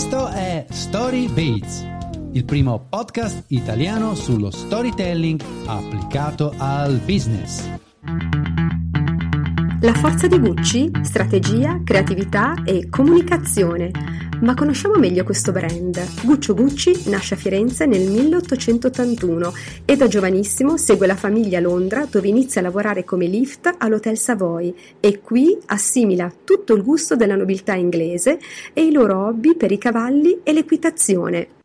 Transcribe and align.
Questo 0.00 0.28
è 0.28 0.64
Story 0.70 1.28
Bates, 1.28 1.86
il 2.32 2.46
primo 2.46 2.86
podcast 2.88 3.44
italiano 3.48 4.14
sullo 4.14 4.50
storytelling 4.50 5.38
applicato 5.66 6.54
al 6.56 7.02
business. 7.04 7.68
La 9.82 9.94
forza 9.94 10.26
di 10.26 10.38
Gucci? 10.38 10.90
Strategia, 11.00 11.80
creatività 11.82 12.52
e 12.66 12.90
comunicazione. 12.90 13.90
Ma 14.42 14.52
conosciamo 14.52 14.96
meglio 14.96 15.24
questo 15.24 15.52
brand. 15.52 16.22
Guccio 16.22 16.52
Gucci 16.52 17.08
nasce 17.08 17.32
a 17.32 17.38
Firenze 17.38 17.86
nel 17.86 18.06
1881 18.10 19.54
e 19.86 19.96
da 19.96 20.06
giovanissimo 20.06 20.76
segue 20.76 21.06
la 21.06 21.16
famiglia 21.16 21.56
a 21.56 21.62
Londra 21.62 22.04
dove 22.04 22.28
inizia 22.28 22.60
a 22.60 22.64
lavorare 22.64 23.04
come 23.04 23.24
lift 23.24 23.74
all'Hotel 23.78 24.18
Savoy 24.18 24.74
e 25.00 25.20
qui 25.20 25.56
assimila 25.64 26.30
tutto 26.44 26.74
il 26.74 26.82
gusto 26.82 27.16
della 27.16 27.36
nobiltà 27.36 27.72
inglese 27.72 28.38
e 28.74 28.84
i 28.84 28.92
loro 28.92 29.28
hobby 29.28 29.56
per 29.56 29.72
i 29.72 29.78
cavalli 29.78 30.40
e 30.42 30.52
l'equitazione. 30.52 31.59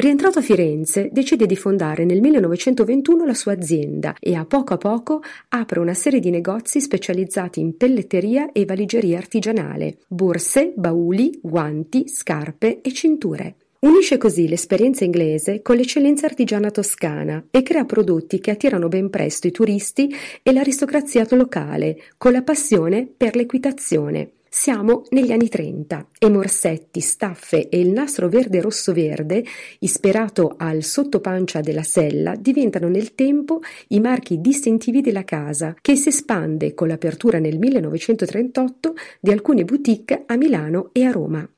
Rientrato 0.00 0.38
a 0.38 0.42
Firenze, 0.42 1.08
decide 1.10 1.44
di 1.44 1.56
fondare 1.56 2.04
nel 2.04 2.20
1921 2.20 3.24
la 3.24 3.34
sua 3.34 3.54
azienda 3.54 4.14
e 4.20 4.36
a 4.36 4.44
poco 4.44 4.74
a 4.74 4.76
poco 4.76 5.22
apre 5.48 5.80
una 5.80 5.92
serie 5.92 6.20
di 6.20 6.30
negozi 6.30 6.80
specializzati 6.80 7.58
in 7.58 7.76
pelletteria 7.76 8.52
e 8.52 8.64
valigeria 8.64 9.18
artigianale, 9.18 9.96
borse, 10.06 10.72
bauli, 10.76 11.40
guanti, 11.42 12.06
scarpe 12.06 12.80
e 12.80 12.92
cinture. 12.92 13.56
Unisce 13.80 14.18
così 14.18 14.46
l'esperienza 14.46 15.02
inglese 15.02 15.62
con 15.62 15.74
l'eccellenza 15.74 16.26
artigiana 16.26 16.70
toscana 16.70 17.46
e 17.50 17.64
crea 17.64 17.84
prodotti 17.84 18.38
che 18.38 18.52
attirano 18.52 18.86
ben 18.86 19.10
presto 19.10 19.48
i 19.48 19.50
turisti 19.50 20.14
e 20.44 20.52
l'aristocrazia 20.52 21.26
locale, 21.30 22.00
con 22.16 22.30
la 22.30 22.42
passione 22.42 23.08
per 23.16 23.34
l'equitazione. 23.34 24.30
Siamo 24.50 25.02
negli 25.10 25.30
anni 25.30 25.48
30 25.48 26.08
e 26.18 26.30
morsetti, 26.30 27.00
staffe 27.00 27.68
e 27.68 27.78
il 27.78 27.90
nastro 27.90 28.28
verde 28.28 28.60
rosso 28.62 28.92
verde, 28.92 29.44
ispirato 29.80 30.54
al 30.56 30.82
sottopancia 30.82 31.60
della 31.60 31.82
sella, 31.82 32.34
diventano 32.34 32.88
nel 32.88 33.14
tempo 33.14 33.60
i 33.88 34.00
marchi 34.00 34.40
distintivi 34.40 35.02
della 35.02 35.24
casa, 35.24 35.74
che 35.80 35.96
si 35.96 36.08
espande 36.08 36.72
con 36.72 36.88
l'apertura 36.88 37.38
nel 37.38 37.58
1938 37.58 38.94
di 39.20 39.30
alcune 39.30 39.64
boutique 39.64 40.24
a 40.26 40.36
Milano 40.36 40.90
e 40.92 41.04
a 41.04 41.10
Roma. 41.10 41.48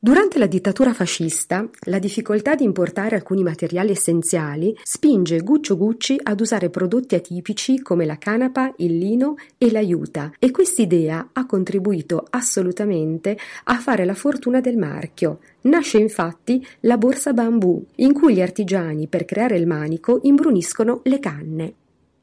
Durante 0.00 0.38
la 0.38 0.46
dittatura 0.46 0.94
fascista, 0.94 1.68
la 1.86 1.98
difficoltà 1.98 2.54
di 2.54 2.62
importare 2.62 3.16
alcuni 3.16 3.42
materiali 3.42 3.90
essenziali 3.90 4.72
spinge 4.80 5.40
Guccio 5.40 5.76
Gucci 5.76 6.16
ad 6.22 6.40
usare 6.40 6.70
prodotti 6.70 7.16
atipici 7.16 7.82
come 7.82 8.06
la 8.06 8.16
canapa, 8.16 8.72
il 8.76 8.96
lino 8.96 9.34
e 9.58 9.72
l'aiuta 9.72 10.30
e 10.38 10.52
quest'idea 10.52 11.30
ha 11.32 11.46
contribuito 11.46 12.24
assolutamente 12.30 13.36
a 13.64 13.78
fare 13.80 14.04
la 14.04 14.14
fortuna 14.14 14.60
del 14.60 14.76
marchio. 14.76 15.40
Nasce 15.62 15.98
infatti 15.98 16.64
la 16.82 16.96
borsa 16.96 17.32
bambù, 17.32 17.84
in 17.96 18.12
cui 18.12 18.34
gli 18.34 18.40
artigiani 18.40 19.08
per 19.08 19.24
creare 19.24 19.56
il 19.56 19.66
manico 19.66 20.20
imbruniscono 20.22 21.00
le 21.02 21.18
canne. 21.18 21.74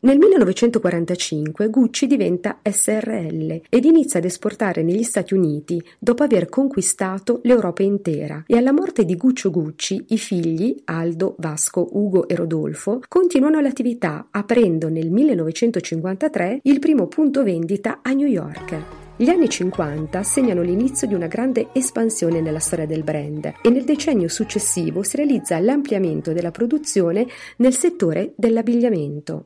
Nel 0.05 0.19
1945 0.19 1.67
Gucci 1.71 2.05
diventa 2.05 2.59
SRL 2.61 3.61
ed 3.67 3.85
inizia 3.85 4.19
ad 4.19 4.25
esportare 4.25 4.83
negli 4.83 5.01
Stati 5.01 5.33
Uniti 5.33 5.83
dopo 5.97 6.21
aver 6.21 6.47
conquistato 6.47 7.39
l'Europa 7.41 7.81
intera 7.81 8.43
e 8.45 8.55
alla 8.55 8.71
morte 8.71 9.03
di 9.03 9.15
Guccio 9.15 9.49
Gucci 9.49 10.05
i 10.09 10.19
figli 10.19 10.79
Aldo, 10.85 11.33
Vasco, 11.39 11.89
Ugo 11.93 12.27
e 12.27 12.35
Rodolfo 12.35 13.01
continuano 13.07 13.59
l'attività 13.59 14.27
aprendo 14.29 14.89
nel 14.89 15.09
1953 15.09 16.59
il 16.61 16.77
primo 16.77 17.07
punto 17.07 17.41
vendita 17.41 18.01
a 18.03 18.11
New 18.11 18.27
York. 18.27 18.77
Gli 19.15 19.29
anni 19.29 19.49
50 19.49 20.21
segnano 20.21 20.61
l'inizio 20.61 21.07
di 21.07 21.15
una 21.15 21.25
grande 21.25 21.69
espansione 21.73 22.41
nella 22.41 22.59
storia 22.59 22.85
del 22.85 23.01
brand 23.01 23.53
e 23.59 23.69
nel 23.71 23.85
decennio 23.85 24.27
successivo 24.27 25.01
si 25.01 25.17
realizza 25.17 25.57
l'ampliamento 25.57 26.31
della 26.31 26.51
produzione 26.51 27.25
nel 27.57 27.73
settore 27.73 28.33
dell'abbigliamento. 28.35 29.45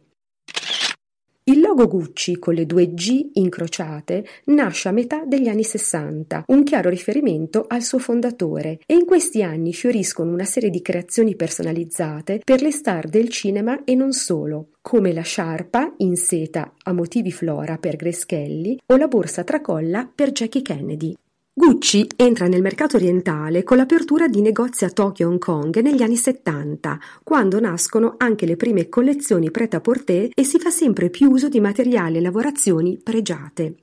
Il 1.49 1.61
logo 1.61 1.87
Gucci 1.87 2.37
con 2.37 2.53
le 2.53 2.67
due 2.67 2.93
G 2.93 3.31
incrociate 3.33 4.23
nasce 4.45 4.87
a 4.87 4.91
metà 4.91 5.23
degli 5.25 5.47
anni 5.47 5.63
60, 5.63 6.43
un 6.45 6.61
chiaro 6.61 6.91
riferimento 6.91 7.65
al 7.67 7.81
suo 7.81 7.97
fondatore, 7.97 8.81
e 8.85 8.93
in 8.93 9.05
questi 9.05 9.41
anni 9.41 9.73
fioriscono 9.73 10.31
una 10.31 10.45
serie 10.45 10.69
di 10.69 10.83
creazioni 10.83 11.35
personalizzate 11.35 12.41
per 12.45 12.61
le 12.61 12.69
star 12.69 13.09
del 13.09 13.29
cinema 13.29 13.83
e 13.83 13.95
non 13.95 14.11
solo, 14.11 14.73
come 14.79 15.11
la 15.11 15.23
sciarpa 15.23 15.95
in 15.97 16.17
seta 16.17 16.71
a 16.83 16.93
motivi 16.93 17.31
flora 17.31 17.79
per 17.79 17.95
Grace 17.95 18.25
Kelly 18.27 18.77
o 18.85 18.95
la 18.95 19.07
borsa 19.07 19.43
tracolla 19.43 20.07
per 20.13 20.31
Jackie 20.31 20.61
Kennedy. 20.61 21.15
Gucci 21.59 22.07
entra 22.15 22.47
nel 22.47 22.61
mercato 22.61 22.95
orientale 22.95 23.63
con 23.63 23.75
l'apertura 23.75 24.29
di 24.29 24.39
negozi 24.39 24.85
a 24.85 24.89
Tokyo 24.89 25.25
e 25.25 25.29
Hong 25.29 25.39
Kong 25.39 25.77
negli 25.79 26.01
anni 26.01 26.15
70, 26.15 26.97
quando 27.21 27.59
nascono 27.59 28.13
anche 28.15 28.45
le 28.45 28.55
prime 28.55 28.87
collezioni 28.87 29.51
prêt-à-porter 29.51 30.29
e 30.33 30.43
si 30.45 30.57
fa 30.57 30.69
sempre 30.69 31.09
più 31.09 31.29
uso 31.29 31.49
di 31.49 31.59
materiali 31.59 32.15
e 32.15 32.21
lavorazioni 32.21 32.97
pregiate. 33.03 33.75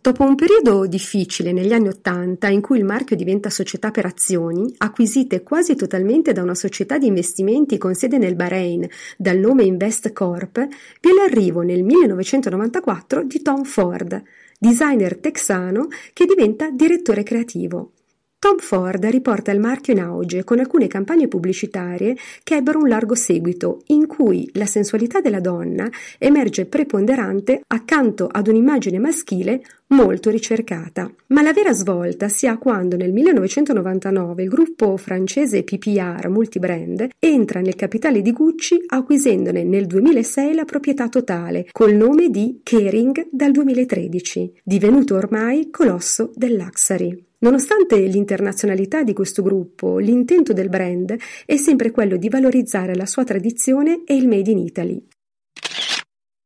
Dopo 0.00 0.22
un 0.22 0.36
periodo 0.36 0.86
difficile 0.86 1.50
negli 1.50 1.72
anni 1.72 1.88
Ottanta 1.88 2.46
in 2.46 2.60
cui 2.60 2.78
il 2.78 2.84
marchio 2.84 3.16
diventa 3.16 3.50
società 3.50 3.90
per 3.90 4.06
azioni, 4.06 4.72
acquisite 4.78 5.42
quasi 5.42 5.74
totalmente 5.74 6.32
da 6.32 6.42
una 6.42 6.54
società 6.54 6.96
di 6.96 7.08
investimenti 7.08 7.76
con 7.76 7.94
sede 7.94 8.18
nel 8.18 8.36
Bahrain 8.36 8.88
dal 9.18 9.36
nome 9.36 9.64
Invest 9.64 10.12
Corp, 10.12 10.64
vi 11.00 11.10
è 11.10 11.12
l'arrivo 11.12 11.62
nel 11.62 11.82
1994 11.82 13.24
di 13.24 13.42
Tom 13.42 13.64
Ford, 13.64 14.22
designer 14.62 15.16
texano 15.16 15.88
che 16.12 16.26
diventa 16.26 16.70
direttore 16.70 17.22
creativo. 17.22 17.92
Tom 18.40 18.56
Ford 18.56 19.04
riporta 19.04 19.52
il 19.52 19.60
marchio 19.60 19.92
in 19.92 20.00
auge 20.00 20.44
con 20.44 20.60
alcune 20.60 20.86
campagne 20.86 21.28
pubblicitarie 21.28 22.16
che 22.42 22.56
ebbero 22.56 22.78
un 22.78 22.88
largo 22.88 23.14
seguito, 23.14 23.82
in 23.88 24.06
cui 24.06 24.48
la 24.54 24.64
sensualità 24.64 25.20
della 25.20 25.40
donna 25.40 25.86
emerge 26.16 26.64
preponderante 26.64 27.60
accanto 27.66 28.26
ad 28.32 28.48
un'immagine 28.48 28.98
maschile 28.98 29.60
molto 29.88 30.30
ricercata. 30.30 31.12
Ma 31.26 31.42
la 31.42 31.52
vera 31.52 31.74
svolta 31.74 32.30
si 32.30 32.46
ha 32.46 32.56
quando 32.56 32.96
nel 32.96 33.12
1999 33.12 34.42
il 34.42 34.48
gruppo 34.48 34.96
francese 34.96 35.62
PPR 35.62 36.26
Multibrand 36.30 37.08
entra 37.18 37.60
nel 37.60 37.76
capitale 37.76 38.22
di 38.22 38.32
Gucci 38.32 38.84
acquisendone 38.86 39.64
nel 39.64 39.84
2006 39.86 40.54
la 40.54 40.64
proprietà 40.64 41.10
totale 41.10 41.66
col 41.72 41.92
nome 41.92 42.30
di 42.30 42.60
Kering 42.62 43.28
dal 43.30 43.50
2013, 43.50 44.60
divenuto 44.64 45.16
ormai 45.16 45.68
colosso 45.70 46.30
del 46.34 46.54
luxury. 46.56 47.28
Nonostante 47.42 47.98
l'internazionalità 47.98 49.02
di 49.02 49.14
questo 49.14 49.42
gruppo, 49.42 49.98
l'intento 49.98 50.52
del 50.52 50.68
brand 50.68 51.16
è 51.46 51.56
sempre 51.56 51.90
quello 51.90 52.16
di 52.16 52.28
valorizzare 52.28 52.94
la 52.94 53.06
sua 53.06 53.24
tradizione 53.24 54.02
e 54.04 54.14
il 54.14 54.28
Made 54.28 54.50
in 54.50 54.58
Italy. 54.58 55.06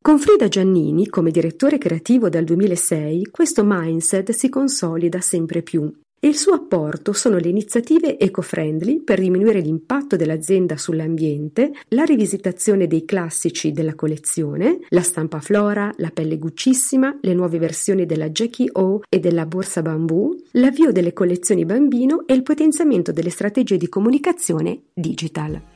Con 0.01 0.19
Frida 0.19 0.49
Giannini 0.49 1.09
come 1.09 1.31
direttore 1.31 1.79
creativo 1.79 2.29
dal 2.29 2.45
2006, 2.45 3.31
questo 3.31 3.63
mindset 3.65 4.31
si 4.31 4.49
consolida 4.49 5.21
sempre 5.21 5.63
più 5.63 5.91
e 6.25 6.29
il 6.29 6.39
suo 6.39 6.55
apporto 6.55 7.13
sono 7.13 7.37
le 7.37 7.51
iniziative 7.51 8.19
eco-friendly 8.19 9.03
per 9.03 9.21
diminuire 9.21 9.61
l'impatto 9.61 10.17
dell'azienda 10.17 10.79
sull'ambiente, 10.79 11.73
la 11.89 12.05
rivisitazione 12.05 12.87
dei 12.87 13.05
classici 13.05 13.73
della 13.73 13.95
collezione, 13.95 14.79
la 14.89 15.03
stampa 15.03 15.41
flora, 15.41 15.93
la 15.99 16.09
pelle 16.09 16.39
guccissima, 16.39 17.19
le 17.21 17.35
nuove 17.35 17.59
versioni 17.59 18.07
della 18.07 18.31
Jackie 18.31 18.71
O 18.73 19.03
e 19.07 19.21
della 19.21 19.45
borsa 19.45 19.83
bambù, 19.83 20.35
l'avvio 20.53 20.93
delle 20.93 21.13
collezioni 21.13 21.67
bambino 21.67 22.23
e 22.25 22.33
il 22.33 22.43
potenziamento 22.43 23.13
delle 23.13 23.29
strategie 23.29 23.77
di 23.77 23.91
comunicazione 23.91 24.81
digital. 24.95 25.74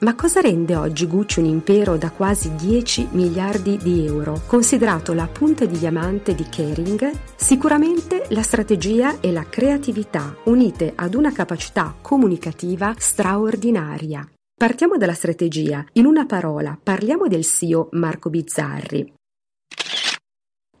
Ma 0.00 0.14
cosa 0.14 0.40
rende 0.40 0.76
oggi 0.76 1.08
Gucci 1.08 1.40
un 1.40 1.46
impero 1.46 1.96
da 1.96 2.12
quasi 2.12 2.54
10 2.54 3.08
miliardi 3.12 3.76
di 3.78 4.06
euro, 4.06 4.42
considerato 4.46 5.12
la 5.12 5.26
punta 5.26 5.64
di 5.64 5.76
diamante 5.76 6.36
di 6.36 6.44
Kering? 6.44 7.10
Sicuramente 7.34 8.26
la 8.28 8.42
strategia 8.42 9.18
e 9.18 9.32
la 9.32 9.42
creatività 9.42 10.36
unite 10.44 10.92
ad 10.94 11.14
una 11.14 11.32
capacità 11.32 11.96
comunicativa 12.00 12.94
straordinaria. 12.96 14.24
Partiamo 14.56 14.96
dalla 14.96 15.14
strategia. 15.14 15.84
In 15.94 16.06
una 16.06 16.26
parola, 16.26 16.78
parliamo 16.80 17.26
del 17.26 17.44
CEO 17.44 17.88
Marco 17.92 18.30
Bizzarri. 18.30 19.12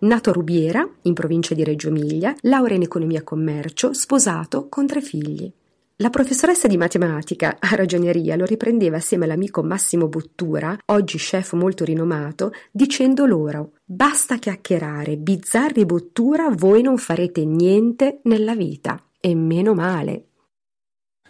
Nato 0.00 0.30
a 0.30 0.32
Rubiera, 0.32 0.88
in 1.02 1.14
provincia 1.14 1.54
di 1.54 1.64
Reggio 1.64 1.88
Emilia, 1.88 2.36
laurea 2.42 2.76
in 2.76 2.82
economia 2.82 3.18
e 3.18 3.24
commercio, 3.24 3.92
sposato 3.92 4.68
con 4.68 4.86
tre 4.86 5.00
figli. 5.00 5.52
La 6.00 6.10
professoressa 6.10 6.68
di 6.68 6.76
matematica 6.76 7.56
a 7.58 7.74
ragioneria 7.74 8.36
lo 8.36 8.44
riprendeva 8.44 8.98
assieme 8.98 9.24
all'amico 9.24 9.64
Massimo 9.64 10.06
Bottura, 10.06 10.78
oggi 10.92 11.18
chef 11.18 11.54
molto 11.54 11.84
rinomato, 11.84 12.52
dicendo 12.70 13.26
loro 13.26 13.72
Basta 13.84 14.36
chiacchierare, 14.36 15.16
bizzarri 15.16 15.84
Bottura, 15.84 16.50
voi 16.50 16.82
non 16.82 16.98
farete 16.98 17.44
niente 17.44 18.20
nella 18.24 18.54
vita. 18.54 19.02
E 19.18 19.34
meno 19.34 19.74
male. 19.74 20.26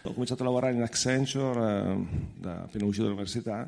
Ho 0.03 0.11
cominciato 0.11 0.43
a 0.43 0.45
lavorare 0.45 0.75
in 0.75 0.83
Accenture 0.83 1.89
eh, 1.89 2.07
da 2.37 2.61
appena 2.61 2.85
uscito 2.85 3.05
dall'università, 3.07 3.67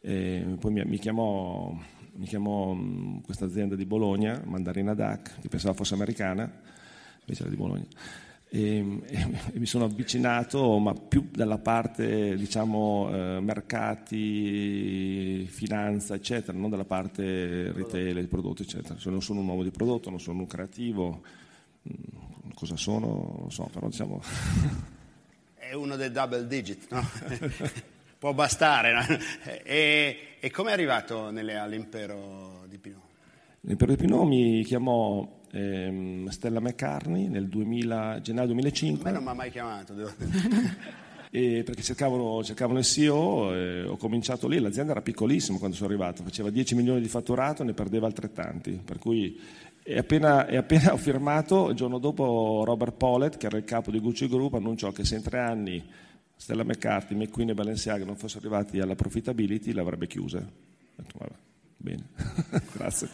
poi 0.00 0.72
mi, 0.72 0.82
mi 0.84 0.98
chiamò 0.98 1.72
mi 2.14 2.26
chiamò 2.26 2.72
mm, 2.74 3.18
questa 3.18 3.44
azienda 3.44 3.76
di 3.76 3.86
Bologna, 3.86 4.42
Mandarina 4.44 4.92
DAC, 4.92 5.40
che 5.42 5.48
pensava 5.48 5.74
fosse 5.74 5.94
americana, 5.94 6.50
invece 7.20 7.42
era 7.42 7.50
di 7.50 7.56
Bologna. 7.56 7.86
E, 8.48 8.78
e, 8.78 9.58
mi 9.58 9.66
sono 9.66 9.86
avvicinato, 9.86 10.78
ma 10.78 10.94
più 10.94 11.28
dalla 11.30 11.58
parte, 11.58 12.36
diciamo, 12.36 13.10
eh, 13.12 13.40
mercati, 13.40 15.46
finanza, 15.46 16.14
eccetera, 16.14 16.56
non 16.56 16.70
dalla 16.70 16.84
parte 16.84 17.72
retail, 17.72 18.20
di 18.20 18.26
prodotti, 18.26 18.62
eccetera. 18.62 18.96
Cioè 18.96 19.12
non 19.12 19.22
sono 19.22 19.40
un 19.40 19.48
uomo 19.48 19.62
di 19.62 19.70
prodotto, 19.70 20.10
non 20.10 20.20
sono 20.20 20.40
un 20.40 20.46
creativo, 20.46 21.22
mm, 21.88 22.52
cosa 22.54 22.76
sono, 22.76 23.36
non 23.40 23.50
so, 23.50 23.68
però 23.72 23.88
diciamo... 23.88 24.22
È 25.54 25.72
uno 25.72 25.96
dei 25.96 26.12
double 26.12 26.46
digit, 26.46 26.86
no? 26.90 27.02
Può 28.18 28.32
bastare. 28.32 28.92
No? 28.92 29.00
E, 29.64 30.36
e 30.38 30.50
come 30.52 30.70
è 30.70 30.72
arrivato 30.72 31.30
nelle, 31.30 31.56
all'impero 31.56 32.64
di 32.68 32.78
Pinot? 32.78 33.02
L'impero 33.62 33.90
di 33.90 33.98
Pinot 33.98 34.26
mi 34.26 34.62
chiamò 34.62 35.35
ehm, 35.50 36.28
Stella 36.28 36.60
McCartney 36.60 37.28
nel 37.28 37.48
2000, 37.48 38.20
gennaio 38.20 38.46
2005. 38.48 39.00
A 39.00 39.12
me 39.12 39.12
non 39.12 39.24
mi 39.24 39.30
ha 39.30 39.34
mai 39.34 39.50
chiamato. 39.50 39.94
e 41.30 41.62
perché 41.64 41.82
cercavano, 41.82 42.42
cercavano 42.42 42.78
il 42.78 42.84
CEO, 42.84 43.54
eh, 43.54 43.84
ho 43.84 43.96
cominciato 43.96 44.48
lì, 44.48 44.58
l'azienda 44.58 44.92
era 44.92 45.02
piccolissima 45.02 45.58
quando 45.58 45.76
sono 45.76 45.88
arrivato, 45.88 46.22
faceva 46.22 46.50
10 46.50 46.74
milioni 46.74 47.00
di 47.00 47.08
fatturato 47.08 47.62
e 47.62 47.66
ne 47.66 47.72
perdeva 47.72 48.06
altrettanti, 48.06 48.80
per 48.84 48.98
cui 48.98 49.38
e 49.88 49.98
appena, 49.98 50.46
e 50.46 50.56
appena, 50.56 50.90
ho 50.94 50.96
firmato, 50.96 51.68
il 51.68 51.76
giorno 51.76 51.98
dopo 51.98 52.64
Robert 52.64 52.96
Pollet, 52.96 53.36
che 53.36 53.46
era 53.46 53.56
il 53.56 53.64
capo 53.64 53.92
di 53.92 54.00
Gucci 54.00 54.26
Group, 54.26 54.54
annunciò 54.54 54.90
che 54.90 55.04
se 55.04 55.14
in 55.14 55.22
tre 55.22 55.38
anni 55.38 55.84
Stella 56.34 56.64
McCarthy, 56.64 57.14
McQueen 57.14 57.50
e 57.50 57.54
Balenciaga 57.54 58.04
non 58.04 58.16
fossero 58.16 58.40
arrivati 58.40 58.80
alla 58.80 58.96
profitability, 58.96 59.72
l'avrebbe 59.72 60.08
chiusa. 60.08 60.38
Ho 60.38 60.42
detto, 60.96 61.18
vabbè, 61.18 61.34
bene, 61.76 62.08
grazie. 62.74 63.08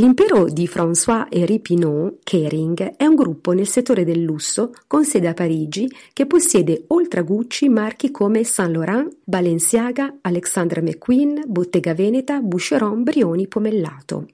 L'impero 0.00 0.48
di 0.48 0.66
François-Henri 0.66 1.60
Pinot, 1.60 2.20
Kering, 2.24 2.96
è 2.96 3.04
un 3.04 3.14
gruppo 3.14 3.52
nel 3.52 3.66
settore 3.66 4.02
del 4.02 4.22
lusso 4.22 4.72
con 4.86 5.04
sede 5.04 5.28
a 5.28 5.34
Parigi 5.34 5.94
che 6.14 6.24
possiede 6.24 6.84
oltre 6.86 7.20
a 7.20 7.22
Gucci 7.22 7.68
marchi 7.68 8.10
come 8.10 8.42
Saint 8.42 8.72
Laurent, 8.72 9.14
Balenciaga, 9.22 10.20
Alexander 10.22 10.82
McQueen, 10.82 11.42
Bottega 11.46 11.92
Veneta, 11.92 12.40
Boucheron, 12.40 13.02
Brioni, 13.02 13.46
Pomellato. 13.46 14.26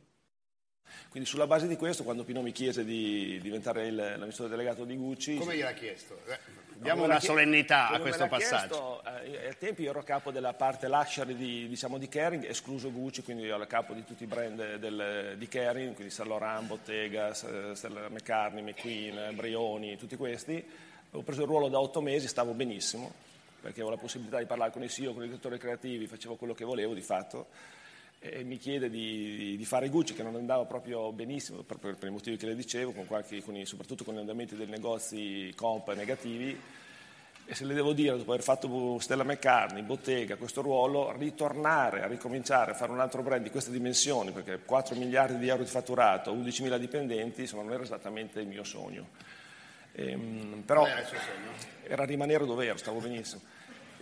Quindi 1.16 1.32
sulla 1.32 1.46
base 1.46 1.66
di 1.66 1.76
questo, 1.76 2.04
quando 2.04 2.24
Pinot 2.24 2.42
mi 2.42 2.52
chiese 2.52 2.84
di 2.84 3.40
diventare 3.40 3.90
l'amministratore 3.90 4.50
delegato 4.50 4.84
di 4.84 4.96
Gucci... 4.96 5.36
Come 5.36 5.56
gliel'ha 5.56 5.72
chiesto? 5.72 6.20
Eh. 6.26 6.38
Diamo 6.74 7.04
una 7.04 7.18
solennità 7.20 7.88
a 7.88 8.00
questo 8.00 8.26
passaggio. 8.26 9.00
Chiesto, 9.02 9.22
eh, 9.24 9.46
ai 9.46 9.56
tempi 9.56 9.80
io 9.80 9.90
ero 9.92 10.02
capo 10.02 10.30
della 10.30 10.52
parte 10.52 10.88
luxury 10.88 11.34
di, 11.34 11.68
diciamo, 11.68 11.96
di 11.96 12.06
Kering, 12.06 12.44
escluso 12.44 12.92
Gucci, 12.92 13.22
quindi 13.22 13.48
ero 13.48 13.66
capo 13.66 13.94
di 13.94 14.04
tutti 14.04 14.24
i 14.24 14.26
brand 14.26 14.74
del, 14.76 15.36
di 15.38 15.48
Kering, 15.48 15.94
quindi 15.94 16.12
Saint 16.12 16.30
Laurent, 16.30 16.66
Bottega, 16.66 17.32
Stella 17.32 18.10
McCartney, 18.10 18.62
McQueen, 18.62 19.34
Brioni, 19.34 19.96
tutti 19.96 20.16
questi. 20.16 20.62
Ho 21.12 21.22
preso 21.22 21.40
il 21.40 21.46
ruolo 21.46 21.68
da 21.68 21.80
otto 21.80 22.02
mesi, 22.02 22.28
stavo 22.28 22.52
benissimo, 22.52 23.10
perché 23.62 23.80
avevo 23.80 23.94
la 23.96 24.02
possibilità 24.02 24.36
di 24.36 24.44
parlare 24.44 24.70
con 24.70 24.82
i 24.82 24.90
CEO, 24.90 25.14
con 25.14 25.22
i 25.22 25.28
direttori 25.28 25.56
creativi, 25.56 26.06
facevo 26.06 26.34
quello 26.34 26.52
che 26.52 26.66
volevo 26.66 26.92
di 26.92 27.00
fatto 27.00 27.46
e 28.18 28.42
mi 28.44 28.56
chiede 28.56 28.88
di, 28.90 29.56
di, 29.56 29.64
fare 29.64 29.88
Gucci 29.88 30.14
che 30.14 30.22
non 30.22 30.34
andava 30.34 30.64
proprio 30.64 31.12
benissimo 31.12 31.62
per, 31.62 31.78
per, 31.78 32.08
i 32.08 32.10
motivi 32.10 32.36
che 32.36 32.46
le 32.46 32.56
dicevo, 32.56 32.92
con 32.92 33.06
qualche, 33.06 33.42
con 33.42 33.56
i, 33.56 33.66
soprattutto 33.66 34.04
con 34.04 34.14
gli 34.14 34.18
andamenti 34.18 34.56
dei 34.56 34.66
negozi 34.66 35.52
comp 35.54 35.92
negativi 35.94 36.58
e 37.48 37.54
se 37.54 37.64
le 37.64 37.74
devo 37.74 37.92
dire, 37.92 38.16
dopo 38.16 38.32
aver 38.32 38.42
fatto 38.42 38.98
Stella 38.98 39.22
McCartney, 39.22 39.82
Bottega, 39.82 40.34
questo 40.34 40.62
ruolo, 40.62 41.12
ritornare 41.16 42.02
a 42.02 42.08
ricominciare 42.08 42.72
a 42.72 42.74
fare 42.74 42.90
un 42.90 42.98
altro 42.98 43.22
brand 43.22 43.44
di 43.44 43.50
queste 43.50 43.70
dimensioni, 43.70 44.32
perché 44.32 44.58
4 44.64 44.96
miliardi 44.96 45.38
di 45.38 45.46
euro 45.46 45.62
di 45.62 45.68
fatturato, 45.68 46.32
11 46.32 46.62
mila 46.62 46.76
dipendenti, 46.76 47.42
insomma 47.42 47.62
non 47.62 47.72
era 47.74 47.84
esattamente 47.84 48.40
il 48.40 48.48
mio 48.48 48.64
sogno. 48.64 49.10
Ehm, 49.92 50.64
però 50.66 50.88
era 51.84 52.04
rimanere 52.04 52.44
dove 52.46 52.66
ero, 52.66 52.78
stavo 52.78 52.98
benissimo. 52.98 53.42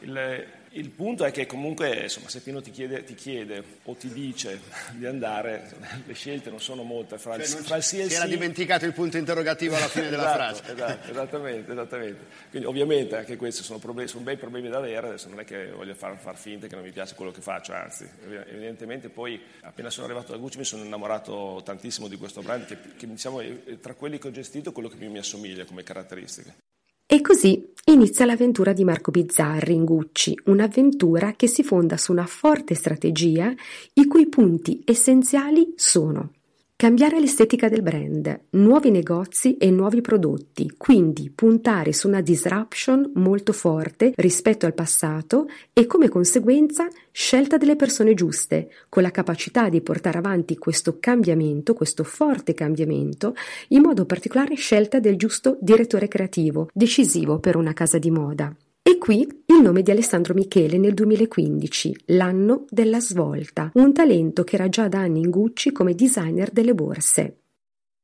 Il, 0.04 0.46
il 0.76 0.90
punto 0.90 1.24
è 1.24 1.30
che 1.30 1.46
comunque, 1.46 2.02
insomma, 2.02 2.28
se 2.28 2.40
Pino 2.40 2.60
ti 2.60 2.70
chiede, 2.70 3.04
ti 3.04 3.14
chiede, 3.14 3.62
o 3.84 3.94
ti 3.94 4.12
dice 4.12 4.60
di 4.92 5.06
andare, 5.06 5.72
le 6.04 6.12
scelte 6.14 6.50
non 6.50 6.60
sono 6.60 6.82
molte. 6.82 7.16
Fra 7.16 7.34
cioè, 7.34 7.58
il, 7.58 7.64
fra 7.64 7.76
il 7.76 7.82
sì 7.82 8.02
si 8.08 8.14
era 8.14 8.26
dimenticato 8.26 8.84
il 8.84 8.92
punto 8.92 9.16
interrogativo 9.16 9.76
alla 9.76 9.88
fine 9.88 10.10
della 10.10 10.34
esatto, 10.34 10.64
frase. 10.64 10.72
Esatto, 10.72 11.10
esattamente, 11.10 11.72
esattamente. 11.72 12.24
Quindi 12.50 12.68
ovviamente 12.68 13.16
anche 13.16 13.36
questi 13.36 13.62
sono, 13.62 13.78
problemi, 13.78 14.08
sono 14.08 14.24
bei 14.24 14.36
problemi 14.36 14.68
da 14.68 14.78
avere, 14.78 15.08
adesso 15.08 15.28
non 15.28 15.40
è 15.40 15.44
che 15.44 15.70
voglio 15.70 15.94
far, 15.94 16.18
far 16.18 16.36
finta 16.36 16.66
che 16.66 16.74
non 16.74 16.84
mi 16.84 16.92
piace 16.92 17.14
quello 17.14 17.30
che 17.30 17.40
faccio, 17.40 17.72
anzi, 17.72 18.08
evidentemente 18.48 19.08
poi 19.08 19.40
appena 19.60 19.90
sono 19.90 20.06
arrivato 20.06 20.32
da 20.32 20.38
Gucci 20.38 20.58
mi 20.58 20.64
sono 20.64 20.84
innamorato 20.84 21.62
tantissimo 21.64 22.08
di 22.08 22.16
questo 22.16 22.42
brand 22.42 22.66
che, 22.66 22.76
che 22.96 23.06
diciamo, 23.06 23.40
tra 23.80 23.94
quelli 23.94 24.18
che 24.18 24.28
ho 24.28 24.30
gestito 24.30 24.70
è 24.70 24.72
quello 24.72 24.88
che 24.88 24.96
più 24.96 25.10
mi 25.10 25.18
assomiglia 25.18 25.64
come 25.64 25.82
caratteristiche. 25.82 26.73
E 27.06 27.20
così 27.20 27.72
inizia 27.86 28.24
l'avventura 28.24 28.72
di 28.72 28.82
Marco 28.82 29.10
Bizzarri 29.10 29.74
in 29.74 29.84
Gucci, 29.84 30.38
un'avventura 30.46 31.34
che 31.36 31.46
si 31.46 31.62
fonda 31.62 31.98
su 31.98 32.12
una 32.12 32.24
forte 32.24 32.74
strategia 32.74 33.52
i 33.92 34.06
cui 34.06 34.26
punti 34.26 34.80
essenziali 34.86 35.74
sono 35.76 36.30
Cambiare 36.76 37.20
l'estetica 37.20 37.68
del 37.68 37.82
brand, 37.82 38.46
nuovi 38.50 38.90
negozi 38.90 39.56
e 39.58 39.70
nuovi 39.70 40.00
prodotti, 40.00 40.74
quindi 40.76 41.30
puntare 41.30 41.92
su 41.92 42.08
una 42.08 42.20
disruption 42.20 43.12
molto 43.14 43.52
forte 43.52 44.12
rispetto 44.16 44.66
al 44.66 44.74
passato 44.74 45.46
e 45.72 45.86
come 45.86 46.08
conseguenza 46.08 46.88
scelta 47.12 47.58
delle 47.58 47.76
persone 47.76 48.14
giuste, 48.14 48.70
con 48.88 49.04
la 49.04 49.12
capacità 49.12 49.68
di 49.68 49.82
portare 49.82 50.18
avanti 50.18 50.58
questo 50.58 50.98
cambiamento, 50.98 51.74
questo 51.74 52.02
forte 52.02 52.54
cambiamento, 52.54 53.36
in 53.68 53.80
modo 53.80 54.04
particolare 54.04 54.56
scelta 54.56 54.98
del 54.98 55.16
giusto 55.16 55.56
direttore 55.60 56.08
creativo, 56.08 56.68
decisivo 56.74 57.38
per 57.38 57.54
una 57.54 57.72
casa 57.72 57.98
di 57.98 58.10
moda. 58.10 58.52
E 58.94 58.98
qui 58.98 59.22
il 59.22 59.60
nome 59.60 59.82
di 59.82 59.90
Alessandro 59.90 60.34
Michele 60.34 60.78
nel 60.78 60.94
2015, 60.94 62.02
l'anno 62.06 62.64
della 62.70 63.00
svolta, 63.00 63.72
un 63.74 63.92
talento 63.92 64.44
che 64.44 64.54
era 64.54 64.68
già 64.68 64.86
da 64.86 65.00
anni 65.00 65.18
in 65.18 65.30
Gucci 65.30 65.72
come 65.72 65.96
designer 65.96 66.52
delle 66.52 66.74
borse. 66.74 67.40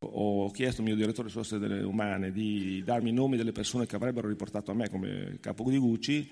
Ho 0.04 0.50
chiesto 0.50 0.80
al 0.80 0.88
mio 0.88 0.96
direttore 0.96 1.28
di 1.28 1.34
risorse 1.34 1.64
umane 1.84 2.32
di 2.32 2.82
darmi 2.84 3.10
i 3.10 3.12
nomi 3.12 3.36
delle 3.36 3.52
persone 3.52 3.86
che 3.86 3.94
avrebbero 3.94 4.26
riportato 4.26 4.72
a 4.72 4.74
me 4.74 4.90
come 4.90 5.38
capo 5.40 5.62
di 5.70 5.78
Gucci 5.78 6.28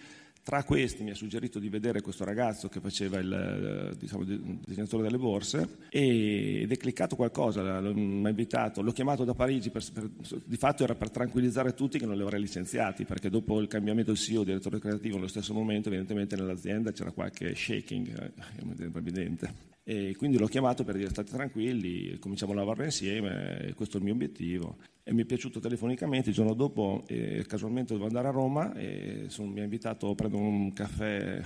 tra 0.48 0.64
questi 0.64 1.02
mi 1.02 1.10
ha 1.10 1.14
suggerito 1.14 1.58
di 1.58 1.68
vedere 1.68 2.00
questo 2.00 2.24
ragazzo 2.24 2.70
che 2.70 2.80
faceva 2.80 3.18
il 3.18 3.94
diciamo, 3.98 4.24
disegnatore 4.24 5.02
delle 5.02 5.18
borse 5.18 5.76
ed 5.90 6.72
è 6.72 6.76
cliccato 6.78 7.16
qualcosa, 7.16 7.82
mi 7.82 8.24
ha 8.24 8.30
invitato, 8.30 8.80
l'ho 8.80 8.92
chiamato 8.92 9.24
da 9.24 9.34
Parigi, 9.34 9.68
per, 9.68 9.84
per, 9.92 10.08
di 10.46 10.56
fatto 10.56 10.84
era 10.84 10.94
per 10.94 11.10
tranquillizzare 11.10 11.74
tutti 11.74 11.98
che 11.98 12.06
non 12.06 12.16
li 12.16 12.22
avrei 12.22 12.40
licenziati, 12.40 13.04
perché 13.04 13.28
dopo 13.28 13.60
il 13.60 13.68
cambiamento 13.68 14.10
del 14.12 14.18
CEO, 14.18 14.42
direttore 14.42 14.78
creativo, 14.78 15.16
nello 15.16 15.28
stesso 15.28 15.52
momento 15.52 15.88
evidentemente 15.88 16.34
nell'azienda 16.34 16.92
c'era 16.92 17.10
qualche 17.10 17.54
shaking, 17.54 18.08
eh, 18.18 18.90
evidente. 18.96 19.52
E 19.84 20.14
quindi 20.16 20.38
l'ho 20.38 20.46
chiamato 20.46 20.82
per 20.82 20.96
dire 20.96 21.10
state 21.10 21.30
tranquilli, 21.30 22.18
cominciamo 22.18 22.52
a 22.52 22.54
lavorare 22.54 22.86
insieme, 22.86 23.74
questo 23.76 23.96
è 23.96 23.98
il 23.98 24.04
mio 24.06 24.14
obiettivo. 24.14 24.78
E 25.08 25.14
mi 25.14 25.22
è 25.22 25.24
piaciuto 25.24 25.58
telefonicamente, 25.58 26.28
il 26.28 26.34
giorno 26.34 26.52
dopo 26.52 27.02
eh, 27.06 27.42
casualmente 27.48 27.94
dovevo 27.94 28.08
andare 28.08 28.28
a 28.28 28.30
Roma 28.30 28.74
e 28.74 29.24
sono, 29.28 29.48
mi 29.48 29.60
ha 29.60 29.62
invitato 29.62 30.10
a 30.10 30.14
prendere 30.14 30.42
un 30.42 30.70
caffè 30.74 31.42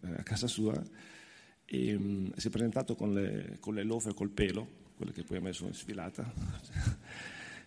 eh, 0.00 0.14
a 0.16 0.22
casa 0.24 0.48
sua 0.48 0.74
e 1.64 1.94
um, 1.94 2.32
si 2.34 2.48
è 2.48 2.50
presentato 2.50 2.96
con 2.96 3.14
le, 3.14 3.58
con 3.60 3.74
le 3.74 3.84
lofe 3.84 4.14
col 4.14 4.30
pelo, 4.30 4.66
quelle 4.96 5.12
che 5.12 5.22
poi 5.22 5.36
a 5.36 5.42
me 5.42 5.52
sono 5.52 5.72
sfilata. 5.72 6.28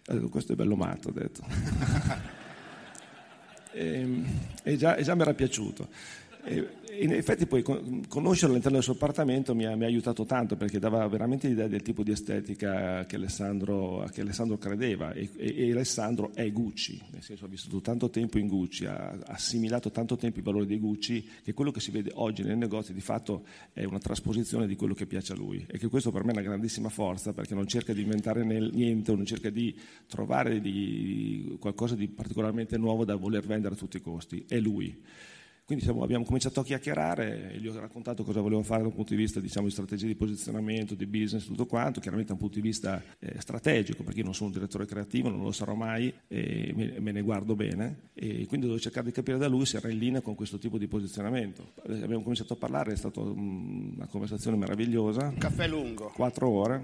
ha 0.08 0.14
detto 0.14 0.28
questo 0.28 0.52
è 0.52 0.56
bello 0.58 0.76
matto, 0.76 1.08
ha 1.08 1.14
detto. 1.14 1.46
e, 3.72 4.24
e, 4.64 4.76
già, 4.76 4.98
e 4.98 5.04
già 5.04 5.16
mi 5.16 5.22
era 5.22 5.34
piaciuto. 5.34 5.88
In 7.00 7.12
effetti 7.12 7.46
poi 7.46 7.62
conoscerlo 7.62 8.50
all'interno 8.50 8.78
del 8.78 8.84
suo 8.84 8.94
appartamento 8.94 9.54
mi 9.54 9.66
ha, 9.66 9.76
mi 9.76 9.84
ha, 9.84 9.88
aiutato 9.88 10.26
tanto 10.26 10.56
perché 10.56 10.80
dava 10.80 11.06
veramente 11.08 11.48
l'idea 11.48 11.68
del 11.68 11.84
tipo 11.84 12.02
di 12.02 12.12
estetica 12.12 13.06
che 13.06 13.18
Alessandro, 13.18 14.08
che 14.12 14.22
Alessandro 14.22 14.58
credeva. 14.58 15.12
E, 15.14 15.30
e, 15.36 15.72
Alessandro 15.72 16.32
è 16.34 16.50
Gucci, 16.52 17.00
nel 17.12 17.22
senso 17.22 17.46
ha 17.46 17.48
vissuto 17.48 17.82
tanto 17.82 18.10
tempo 18.10 18.40
in 18.40 18.48
Gucci, 18.48 18.86
ha 18.86 19.16
assimilato 19.26 19.92
tanto 19.92 20.16
tempo 20.16 20.40
i 20.40 20.42
valori 20.42 20.66
di 20.66 20.80
Gucci 20.80 21.28
che 21.44 21.54
quello 21.54 21.72
che 21.72 21.82
si 21.82 21.92
vede 21.92 22.12
oggi 22.16 22.42
nei 22.42 22.58
negozi 22.58 22.94
di 22.94 23.02
fatto 23.02 23.46
è 23.74 23.84
una 23.84 24.00
trasposizione 24.00 24.66
di 24.66 24.76
quello 24.76 24.96
che 24.96 25.06
piace 25.06 25.34
a 25.34 25.36
lui. 25.36 25.64
E 25.68 25.78
che 25.78 25.90
questo 25.90 26.12
per 26.12 26.24
me 26.24 26.30
è 26.30 26.34
una 26.34 26.42
grandissima 26.42 26.90
forza 26.90 27.32
perché 27.32 27.54
non 27.54 27.68
cerca 27.68 27.94
di 27.94 28.02
inventare 28.02 28.44
niente, 28.44 29.14
non 29.14 29.26
cerca 29.26 29.52
di 29.52 29.78
trovare 30.08 30.62
di, 30.62 31.58
qualcosa 31.60 31.96
di 31.96 32.08
particolarmente 32.08 32.78
nuovo 32.78 33.06
da 33.06 33.16
voler 33.16 33.46
vendere 33.46 33.76
a 33.76 33.78
tutti 33.78 33.98
i 33.98 34.02
costi, 34.02 34.46
è 34.48 34.58
lui. 34.58 35.00
Quindi 35.68 35.84
siamo, 35.84 36.02
abbiamo 36.02 36.24
cominciato 36.24 36.62
a 36.62 36.64
chiacchierare 36.64 37.52
e 37.52 37.58
gli 37.58 37.68
ho 37.68 37.78
raccontato 37.78 38.24
cosa 38.24 38.40
volevo 38.40 38.64
fare 38.64 38.84
da 38.84 38.88
un 38.88 38.94
punto 38.94 39.14
di 39.14 39.20
vista 39.20 39.42
diciamo, 39.42 39.66
di 39.66 39.74
strategia 39.74 40.08
di 40.08 40.16
posizionamento, 40.16 40.96
di 40.96 41.06
business, 41.06 41.44
tutto 41.44 41.66
quanto, 41.66 42.00
chiaramente 42.00 42.30
da 42.30 42.36
un 42.36 42.40
punto 42.40 42.62
di 42.62 42.66
vista 42.66 43.04
eh, 43.20 43.42
strategico, 43.42 44.02
perché 44.02 44.20
io 44.20 44.24
non 44.24 44.34
sono 44.34 44.48
un 44.48 44.54
direttore 44.56 44.86
creativo, 44.86 45.28
non 45.28 45.42
lo 45.42 45.52
sarò 45.52 45.74
mai 45.74 46.14
e 46.30 46.72
me, 46.74 47.02
me, 47.02 47.12
ne 47.12 47.22
guardo 47.22 47.54
bene 47.54 48.12
e 48.14 48.46
quindi 48.46 48.68
devo 48.68 48.80
cercare 48.80 49.08
di 49.08 49.12
capire 49.12 49.38
da 49.38 49.50
lui 49.50 49.66
se 49.66 49.76
era 49.76 49.90
in 49.90 49.98
linea 49.98 50.22
con 50.22 50.36
questo 50.36 50.58
tipo 50.58 50.78
di 50.78 50.88
posizionamento. 50.88 51.74
Eh, 51.86 52.02
abbiamo 52.02 52.22
cominciato 52.22 52.54
a 52.54 52.56
parlare, 52.56 52.94
è 52.94 52.96
stata 52.96 53.20
una 53.20 54.08
conversazione 54.08 54.56
meravigliosa. 54.56 55.28
Un 55.28 55.38
caffè 55.38 55.68
lungo. 55.68 56.14
Quattro 56.16 56.48
ore, 56.48 56.82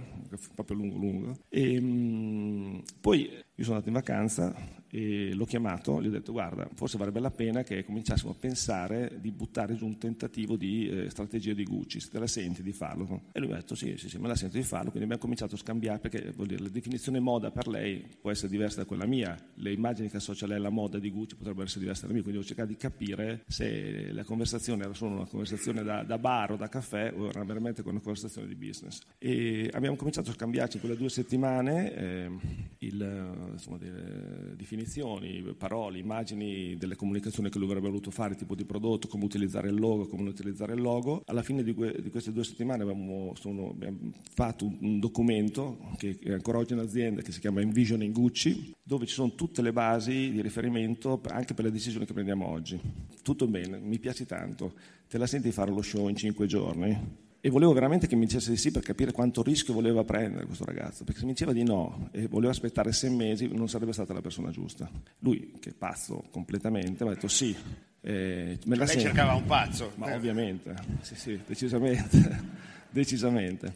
proprio 0.56 0.76
lungo 0.76 0.98
lungo. 0.98 1.38
E, 1.48 1.80
mh, 1.80 1.86
mm, 1.86 2.80
poi 3.00 3.30
io 3.56 3.64
sono 3.64 3.78
andato 3.78 3.90
in 3.90 3.96
vacanza 3.96 4.82
e 4.96 5.34
l'ho 5.34 5.46
chiamato, 5.46 6.00
gli 6.02 6.06
ho 6.06 6.12
detto 6.12 6.32
guarda, 6.32 6.70
forse 6.76 7.00
varrebbe 7.00 7.20
la 7.20 7.32
pena 7.32 7.64
che 7.64 7.84
cominciassimo 7.84 8.32
a 8.32 8.36
pensare 8.40 9.18
di 9.20 9.32
buttare 9.32 9.76
giù 9.76 9.88
un 9.88 9.98
tentativo 9.98 10.56
di 10.56 10.88
eh, 10.88 11.10
strategia 11.10 11.54
di 11.54 11.64
Gucci, 11.64 12.00
se 12.00 12.10
te 12.10 12.20
la 12.20 12.28
senti 12.28 12.62
di 12.62 12.74
farlo. 12.74 13.24
E 13.32 13.40
lui 13.40 13.50
mi 13.50 13.56
ha 13.56 13.58
detto 13.58 13.74
sì, 13.74 13.96
sì, 13.98 14.08
sì, 14.08 14.20
me 14.20 14.28
la 14.28 14.36
sento 14.36 14.58
di 14.58 14.64
farlo, 14.64 14.92
quindi 14.92 15.06
abbiamo 15.06 15.22
cominciato 15.22 15.56
a 15.56 15.58
scambiare 15.58 15.98
perché 15.98 16.32
dire, 16.36 16.62
la 16.62 16.70
definizione 16.70 17.20
moda 17.20 17.50
per 17.50 17.68
lei 17.68 18.06
può 18.22 18.30
essere 18.30 18.50
diversa 18.50 18.82
da 18.82 18.86
quella 18.86 19.08
mia, 19.08 19.36
le 19.56 19.72
immagini 19.72 20.10
che 20.10 20.18
associa 20.18 20.46
lei 20.46 20.58
alla 20.58 20.70
moda 20.70 21.00
di 21.00 21.10
Gucci 21.10 21.36
potrebbero 21.36 21.66
essere 21.66 21.80
diverse 21.80 22.06
da 22.06 22.14
mia, 22.14 22.22
quindi 22.22 22.40
ho 22.40 22.44
cercato 22.44 22.68
di 22.68 22.78
capire 22.78 23.44
se 23.48 24.12
la 24.12 24.24
conversazione 24.24 24.84
era 24.84 24.94
solo 24.94 25.16
una 25.16 25.26
conversazione 25.26 25.82
da, 25.82 26.04
da 26.04 26.20
bar 26.20 26.52
o 26.52 26.56
da 26.56 26.70
caffè 26.70 27.12
o 27.16 27.30
era 27.30 27.44
veramente 27.44 27.82
una 27.82 28.00
conversazione 28.00 28.48
di 28.48 28.56
business. 28.56 29.00
E 29.18 29.72
abbiamo 29.74 29.96
cominciato 29.96 30.30
a 30.30 30.34
scambiarci 30.34 30.80
quelle 30.80 30.96
due 30.96 31.10
settimane 31.10 31.96
eh, 31.96 32.32
il, 32.78 33.43
insomma, 33.52 33.78
delle 33.78 34.56
definizioni, 34.56 35.42
parole, 35.58 36.00
immagini 36.00 36.76
delle 36.78 36.96
comunicazioni 36.96 37.50
che 37.50 37.58
lui 37.58 37.68
avrebbe 37.68 37.88
voluto 37.88 38.12
fare, 38.12 38.36
tipo 38.36 38.56
di 38.56 38.66
prodotto, 38.66 39.08
come 39.08 39.24
utilizzare 39.26 39.70
il 39.70 39.80
logo, 39.80 40.08
come 40.08 40.24
non 40.24 40.32
utilizzare 40.32 40.74
il 40.74 40.82
logo. 40.82 41.22
Alla 41.26 41.44
fine 41.44 41.64
di, 41.64 41.74
que- 41.74 42.02
di 42.02 42.10
queste 42.10 42.32
due 42.32 42.44
settimane 42.44 42.84
abbiamo, 42.84 43.34
sono, 43.40 43.70
abbiamo 43.70 44.12
fatto 44.34 44.66
un, 44.66 44.78
un, 44.80 45.00
documento 45.00 45.78
che 45.98 46.18
è 46.22 46.32
ancora 46.32 46.58
oggi 46.58 46.74
in 46.74 46.80
azienda 46.80 47.22
che 47.22 47.32
si 47.32 47.40
chiama 47.40 47.62
Envisioning 47.62 48.14
Gucci, 48.14 48.74
dove 48.82 49.06
ci 49.06 49.14
sono 49.14 49.34
tutte 49.36 49.62
le 49.62 49.74
basi 49.74 50.32
di 50.32 50.42
riferimento 50.42 51.22
anche 51.28 51.54
per 51.54 51.66
le 51.66 51.72
decisioni 51.72 52.06
che 52.06 52.14
prendiamo 52.14 52.48
oggi. 52.48 52.80
Tutto 53.22 53.48
bene, 53.48 53.80
mi 53.80 54.00
piace 54.00 54.26
tanto. 54.26 54.74
Te 55.08 55.18
la 55.18 55.28
senti 55.28 55.52
fare 55.52 55.72
lo 55.72 55.82
show 55.82 56.08
in 56.08 56.16
cinque 56.16 56.48
giorni? 56.48 57.23
E 57.46 57.50
volevo 57.50 57.74
veramente 57.74 58.08
che 58.08 58.16
mi 58.16 58.26
dicesse 58.26 58.52
di 58.52 58.56
sì 58.56 58.72
per 58.72 58.84
capire 58.84 59.12
quanto 59.12 59.44
rischio 59.44 59.74
voleva 59.74 60.06
prendere 60.06 60.46
questo 60.46 60.64
ragazzo, 60.64 61.04
perché 61.04 61.20
se 61.20 61.26
mi 61.26 61.34
diceva 61.34 61.52
di 61.52 61.64
no 61.64 62.08
e 62.14 62.28
voleva 62.28 62.52
aspettare 62.52 62.94
sei 62.94 63.10
mesi 63.10 63.50
non 63.52 63.68
sarebbe 63.68 63.92
stata 63.92 64.14
la 64.14 64.22
persona 64.22 64.50
giusta. 64.50 64.90
Lui, 65.20 65.52
che 65.60 65.72
è 65.72 65.74
pazzo 65.74 66.24
completamente, 66.32 67.04
mi 67.04 67.10
ha 67.10 67.14
detto 67.16 67.28
sì. 67.28 67.54
Eh, 68.00 68.58
me 68.64 68.76
la 68.78 68.86
Lei 68.86 68.98
cercava 68.98 69.34
un 69.34 69.44
pazzo. 69.44 69.92
Ma 69.96 70.12
eh. 70.12 70.16
ovviamente, 70.16 70.74
sì, 71.02 71.16
sì, 71.16 71.38
decisamente, 71.46 72.42
decisamente. 72.90 73.74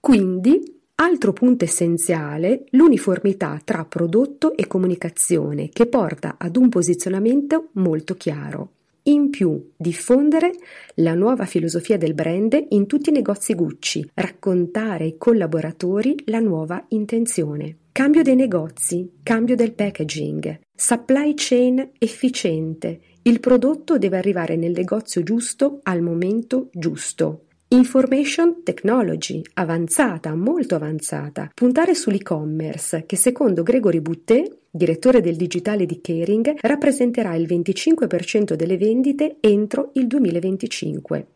Quindi 0.00 0.76
Altro 1.00 1.32
punto 1.32 1.64
essenziale, 1.64 2.64
l'uniformità 2.70 3.60
tra 3.64 3.84
prodotto 3.84 4.56
e 4.56 4.66
comunicazione 4.66 5.68
che 5.68 5.86
porta 5.86 6.34
ad 6.36 6.56
un 6.56 6.68
posizionamento 6.68 7.68
molto 7.74 8.16
chiaro. 8.16 8.72
In 9.08 9.30
più, 9.30 9.70
diffondere 9.74 10.52
la 10.96 11.14
nuova 11.14 11.46
filosofia 11.46 11.96
del 11.96 12.12
brand 12.12 12.66
in 12.70 12.86
tutti 12.86 13.08
i 13.08 13.12
negozi 13.12 13.54
Gucci, 13.54 14.06
raccontare 14.12 15.04
ai 15.04 15.16
collaboratori 15.16 16.14
la 16.26 16.40
nuova 16.40 16.84
intenzione. 16.88 17.76
Cambio 17.90 18.22
dei 18.22 18.36
negozi, 18.36 19.10
cambio 19.22 19.56
del 19.56 19.72
packaging, 19.72 20.60
supply 20.74 21.32
chain 21.34 21.92
efficiente. 21.98 23.00
Il 23.22 23.40
prodotto 23.40 23.96
deve 23.96 24.18
arrivare 24.18 24.56
nel 24.56 24.72
negozio 24.72 25.22
giusto 25.22 25.80
al 25.84 26.02
momento 26.02 26.68
giusto. 26.74 27.44
Information 27.70 28.62
technology, 28.62 29.42
avanzata, 29.54 30.34
molto 30.34 30.74
avanzata. 30.74 31.50
Puntare 31.54 31.94
sull'e-commerce, 31.94 33.04
che 33.06 33.16
secondo 33.16 33.62
Gregory 33.62 34.00
Boutet 34.00 34.57
direttore 34.70 35.20
del 35.20 35.36
digitale 35.36 35.86
di 35.86 36.00
Kering, 36.00 36.56
rappresenterà 36.60 37.34
il 37.34 37.46
25% 37.46 38.54
delle 38.54 38.76
vendite 38.76 39.36
entro 39.40 39.90
il 39.94 40.06
2025. 40.06 41.26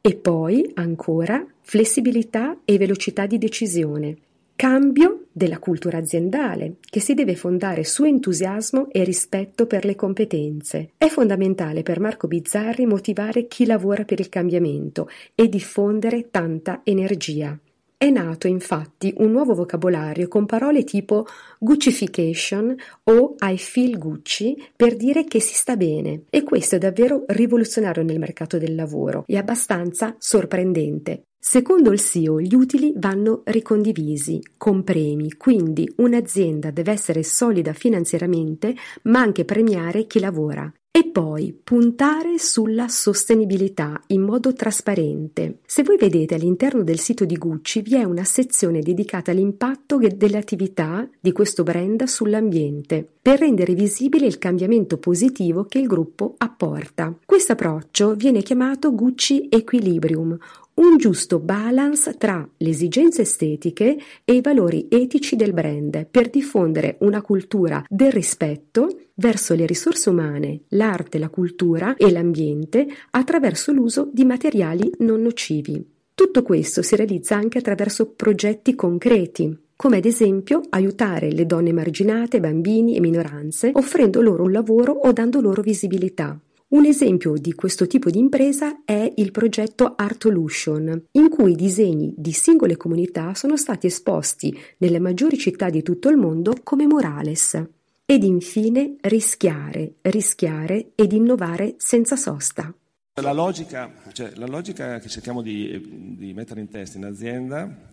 E 0.00 0.14
poi, 0.14 0.70
ancora, 0.74 1.46
flessibilità 1.60 2.58
e 2.64 2.78
velocità 2.78 3.26
di 3.26 3.38
decisione. 3.38 4.16
Cambio 4.56 5.24
della 5.32 5.58
cultura 5.58 5.98
aziendale, 5.98 6.76
che 6.80 7.00
si 7.00 7.14
deve 7.14 7.34
fondare 7.34 7.82
su 7.82 8.04
entusiasmo 8.04 8.88
e 8.90 9.04
rispetto 9.04 9.66
per 9.66 9.86
le 9.86 9.94
competenze. 9.94 10.90
È 10.98 11.06
fondamentale 11.06 11.82
per 11.82 11.98
Marco 11.98 12.28
Bizzarri 12.28 12.84
motivare 12.84 13.46
chi 13.46 13.64
lavora 13.64 14.04
per 14.04 14.20
il 14.20 14.28
cambiamento 14.28 15.08
e 15.34 15.48
diffondere 15.48 16.28
tanta 16.30 16.82
energia. 16.84 17.58
È 18.02 18.08
nato 18.08 18.46
infatti 18.46 19.12
un 19.18 19.30
nuovo 19.30 19.52
vocabolario 19.52 20.26
con 20.26 20.46
parole 20.46 20.84
tipo 20.84 21.26
Guccification 21.58 22.74
o 23.04 23.34
I 23.38 23.58
feel 23.58 23.98
Gucci 23.98 24.56
per 24.74 24.96
dire 24.96 25.24
che 25.24 25.38
si 25.38 25.52
sta 25.52 25.76
bene 25.76 26.22
e 26.30 26.42
questo 26.42 26.76
è 26.76 26.78
davvero 26.78 27.24
rivoluzionario 27.26 28.02
nel 28.02 28.18
mercato 28.18 28.56
del 28.56 28.74
lavoro 28.74 29.24
e 29.26 29.36
abbastanza 29.36 30.14
sorprendente. 30.16 31.24
Secondo 31.38 31.92
il 31.92 32.00
CEO 32.00 32.40
gli 32.40 32.54
utili 32.54 32.94
vanno 32.96 33.42
ricondivisi, 33.44 34.40
con 34.56 34.82
premi, 34.82 35.32
quindi 35.32 35.86
un'azienda 35.96 36.70
deve 36.70 36.92
essere 36.92 37.22
solida 37.22 37.74
finanziariamente 37.74 38.76
ma 39.02 39.20
anche 39.20 39.44
premiare 39.44 40.06
chi 40.06 40.20
lavora. 40.20 40.72
E 40.92 41.04
poi 41.04 41.52
puntare 41.52 42.40
sulla 42.40 42.88
sostenibilità 42.88 44.02
in 44.08 44.22
modo 44.22 44.52
trasparente. 44.52 45.60
Se 45.64 45.84
voi 45.84 45.96
vedete 45.96 46.34
all'interno 46.34 46.82
del 46.82 46.98
sito 46.98 47.24
di 47.24 47.36
Gucci 47.36 47.80
vi 47.80 47.94
è 47.94 48.02
una 48.02 48.24
sezione 48.24 48.80
dedicata 48.80 49.30
all'impatto 49.30 49.98
delle 49.98 50.36
attività 50.36 51.08
di 51.20 51.30
questo 51.30 51.62
brand 51.62 52.02
sull'ambiente, 52.02 53.08
per 53.22 53.38
rendere 53.38 53.74
visibile 53.74 54.26
il 54.26 54.38
cambiamento 54.38 54.98
positivo 54.98 55.64
che 55.64 55.78
il 55.78 55.86
gruppo 55.86 56.34
apporta. 56.38 57.16
Questo 57.24 57.52
approccio 57.52 58.16
viene 58.16 58.42
chiamato 58.42 58.92
Gucci 58.92 59.46
Equilibrium, 59.48 60.36
un 60.74 60.96
giusto 60.96 61.38
balance 61.38 62.14
tra 62.16 62.48
le 62.56 62.68
esigenze 62.68 63.22
estetiche 63.22 63.98
e 64.24 64.32
i 64.32 64.40
valori 64.40 64.86
etici 64.88 65.36
del 65.36 65.52
brand 65.52 66.06
per 66.06 66.30
diffondere 66.30 66.96
una 67.00 67.20
cultura 67.20 67.84
del 67.88 68.12
rispetto 68.12 68.98
verso 69.14 69.54
le 69.54 69.66
risorse 69.66 70.08
umane, 70.10 70.62
l'arte, 70.68 71.18
la 71.18 71.28
cultura 71.28 71.96
e 71.96 72.10
l'ambiente 72.10 72.86
attraverso 73.10 73.72
l'uso 73.72 74.08
di 74.12 74.24
materiali 74.24 74.90
non 74.98 75.20
nocivi. 75.20 75.84
Tutto 76.14 76.42
questo 76.42 76.82
si 76.82 76.96
realizza 76.96 77.36
anche 77.36 77.58
attraverso 77.58 78.10
progetti 78.10 78.74
concreti, 78.74 79.56
come 79.76 79.96
ad 79.96 80.04
esempio 80.04 80.60
aiutare 80.68 81.32
le 81.32 81.46
donne 81.46 81.72
marginate, 81.72 82.40
bambini 82.40 82.96
e 82.96 83.00
minoranze, 83.00 83.70
offrendo 83.72 84.20
loro 84.20 84.42
un 84.42 84.52
lavoro 84.52 84.92
o 84.92 85.12
dando 85.12 85.40
loro 85.40 85.62
visibilità. 85.62 86.38
Un 86.70 86.84
esempio 86.84 87.32
di 87.32 87.52
questo 87.54 87.88
tipo 87.88 88.10
di 88.10 88.20
impresa 88.20 88.84
è 88.84 89.12
il 89.16 89.32
progetto 89.32 89.94
Artolution, 89.96 91.06
in 91.12 91.28
cui 91.28 91.50
i 91.50 91.56
disegni 91.56 92.14
di 92.16 92.30
singole 92.30 92.76
comunità 92.76 93.34
sono 93.34 93.56
stati 93.56 93.88
esposti 93.88 94.56
nelle 94.76 95.00
maggiori 95.00 95.36
città 95.36 95.68
di 95.68 95.82
tutto 95.82 96.08
il 96.08 96.16
mondo 96.16 96.54
come 96.62 96.86
murales. 96.86 97.60
Ed 98.06 98.22
infine 98.22 98.94
rischiare, 99.00 99.94
rischiare 100.02 100.92
ed 100.94 101.10
innovare 101.10 101.74
senza 101.78 102.14
sosta. 102.14 102.72
La 103.14 103.32
logica, 103.32 103.92
cioè, 104.12 104.30
la 104.36 104.46
logica 104.46 105.00
che 105.00 105.08
cerchiamo 105.08 105.42
di, 105.42 106.14
di 106.16 106.32
mettere 106.34 106.60
in 106.60 106.68
testa 106.68 106.98
in 106.98 107.04
azienda 107.04 107.89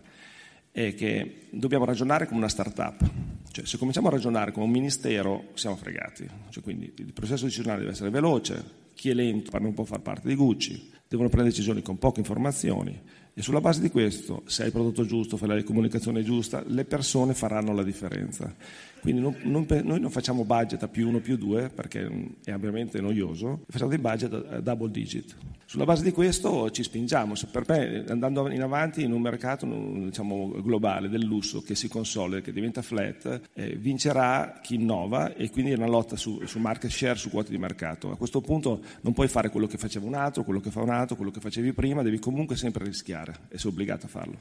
è 0.86 0.94
che 0.94 1.46
dobbiamo 1.50 1.84
ragionare 1.84 2.26
come 2.26 2.38
una 2.38 2.48
start-up. 2.48 3.10
Cioè, 3.50 3.66
se 3.66 3.78
cominciamo 3.78 4.06
a 4.08 4.10
ragionare 4.12 4.52
come 4.52 4.66
un 4.66 4.70
ministero, 4.70 5.46
siamo 5.54 5.74
fregati. 5.74 6.28
Cioè, 6.50 6.62
quindi 6.62 6.92
il 6.96 7.12
processo 7.12 7.46
decisionale 7.46 7.80
deve 7.80 7.92
essere 7.92 8.10
veloce, 8.10 8.62
chi 8.94 9.10
è 9.10 9.14
lento 9.14 9.58
non 9.58 9.74
può 9.74 9.82
far 9.82 10.00
parte 10.00 10.28
di 10.28 10.36
Gucci, 10.36 10.90
devono 11.08 11.28
prendere 11.28 11.52
decisioni 11.54 11.82
con 11.82 11.98
poche 11.98 12.20
informazioni 12.20 12.96
e 13.38 13.42
sulla 13.42 13.60
base 13.60 13.80
di 13.80 13.88
questo, 13.88 14.42
se 14.46 14.62
hai 14.62 14.66
il 14.66 14.74
prodotto 14.74 15.04
giusto, 15.04 15.36
fai 15.36 15.46
la 15.46 15.62
comunicazione 15.62 16.24
giusta, 16.24 16.60
le 16.66 16.84
persone 16.84 17.34
faranno 17.34 17.72
la 17.72 17.84
differenza. 17.84 18.52
Quindi 19.00 19.20
non, 19.20 19.36
non, 19.44 19.64
noi 19.84 20.00
non 20.00 20.10
facciamo 20.10 20.44
budget 20.44 20.82
a 20.82 20.88
più 20.88 21.06
uno 21.06 21.20
più 21.20 21.36
due 21.36 21.70
perché 21.72 22.10
è 22.44 22.50
ampiamente 22.50 23.00
noioso, 23.00 23.60
facciamo 23.68 23.90
dei 23.90 24.00
budget 24.00 24.32
a 24.32 24.60
double 24.60 24.90
digit. 24.90 25.36
Sulla 25.66 25.84
base 25.84 26.02
di 26.02 26.12
questo 26.12 26.70
ci 26.70 26.82
spingiamo. 26.82 27.34
Per 27.52 27.64
me, 27.68 28.04
andando 28.08 28.50
in 28.50 28.62
avanti 28.62 29.02
in 29.04 29.12
un 29.12 29.20
mercato 29.20 29.66
diciamo, 29.66 30.60
globale 30.62 31.10
del 31.10 31.22
lusso 31.22 31.60
che 31.60 31.74
si 31.74 31.88
consolida, 31.88 32.40
che 32.40 32.52
diventa 32.52 32.80
flat, 32.80 33.42
eh, 33.52 33.76
vincerà 33.76 34.60
chi 34.62 34.76
innova 34.76 35.34
e 35.34 35.50
quindi 35.50 35.72
è 35.72 35.76
una 35.76 35.86
lotta 35.86 36.16
su, 36.16 36.40
su, 36.46 36.58
market 36.58 36.90
share, 36.90 37.18
su 37.18 37.28
quote 37.28 37.50
di 37.50 37.58
mercato. 37.58 38.10
A 38.10 38.16
questo 38.16 38.40
punto 38.40 38.80
non 39.02 39.12
puoi 39.12 39.28
fare 39.28 39.50
quello 39.50 39.66
che 39.66 39.76
faceva 39.76 40.06
un 40.06 40.14
altro, 40.14 40.42
quello 40.42 40.60
che 40.60 40.70
fa 40.70 40.80
un 40.80 40.88
altro, 40.88 41.16
quello 41.16 41.30
che 41.30 41.40
facevi 41.40 41.74
prima, 41.74 42.02
devi 42.02 42.18
comunque 42.18 42.56
sempre 42.56 42.86
rischiare 42.86 43.27
e 43.48 43.58
sei 43.58 43.70
obbligato 43.70 44.06
a 44.06 44.08
farlo. 44.08 44.38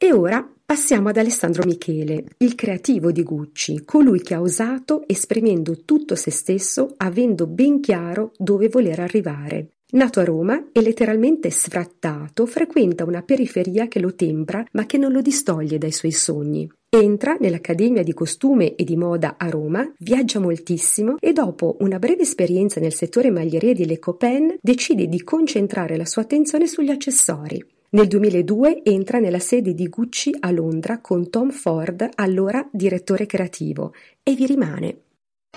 E 0.00 0.12
ora 0.12 0.48
passiamo 0.64 1.08
ad 1.08 1.16
Alessandro 1.16 1.64
Michele, 1.64 2.24
il 2.38 2.54
creativo 2.54 3.10
di 3.10 3.24
Gucci, 3.24 3.84
colui 3.84 4.20
che 4.20 4.34
ha 4.34 4.40
osato 4.40 5.02
esprimendo 5.08 5.84
tutto 5.84 6.14
se 6.14 6.30
stesso, 6.30 6.94
avendo 6.98 7.48
ben 7.48 7.80
chiaro 7.80 8.32
dove 8.36 8.68
voler 8.68 9.00
arrivare. 9.00 9.70
Nato 9.90 10.20
a 10.20 10.24
Roma 10.24 10.68
e 10.70 10.82
letteralmente 10.82 11.50
sfrattato, 11.50 12.46
frequenta 12.46 13.04
una 13.04 13.22
periferia 13.22 13.88
che 13.88 13.98
lo 13.98 14.14
tempra 14.14 14.64
ma 14.72 14.86
che 14.86 14.98
non 14.98 15.10
lo 15.10 15.22
distoglie 15.22 15.78
dai 15.78 15.92
suoi 15.92 16.12
sogni. 16.12 16.70
Entra 16.90 17.36
nell'Accademia 17.38 18.02
di 18.02 18.14
Costume 18.14 18.74
e 18.74 18.82
di 18.82 18.96
Moda 18.96 19.34
a 19.36 19.50
Roma, 19.50 19.92
viaggia 19.98 20.40
moltissimo 20.40 21.16
e 21.20 21.34
dopo 21.34 21.76
una 21.80 21.98
breve 21.98 22.22
esperienza 22.22 22.80
nel 22.80 22.94
settore 22.94 23.30
maglieria 23.30 23.74
di 23.74 23.84
Le 23.84 23.98
Copain 23.98 24.56
decide 24.58 25.06
di 25.06 25.22
concentrare 25.22 25.98
la 25.98 26.06
sua 26.06 26.22
attenzione 26.22 26.66
sugli 26.66 26.88
accessori. 26.88 27.62
Nel 27.90 28.06
2002 28.06 28.84
entra 28.84 29.18
nella 29.18 29.38
sede 29.38 29.74
di 29.74 29.86
Gucci 29.90 30.34
a 30.40 30.50
Londra 30.50 31.02
con 31.02 31.28
Tom 31.28 31.50
Ford, 31.50 32.08
allora 32.14 32.66
direttore 32.72 33.26
creativo, 33.26 33.92
e 34.22 34.34
vi 34.34 34.46
rimane. 34.46 35.00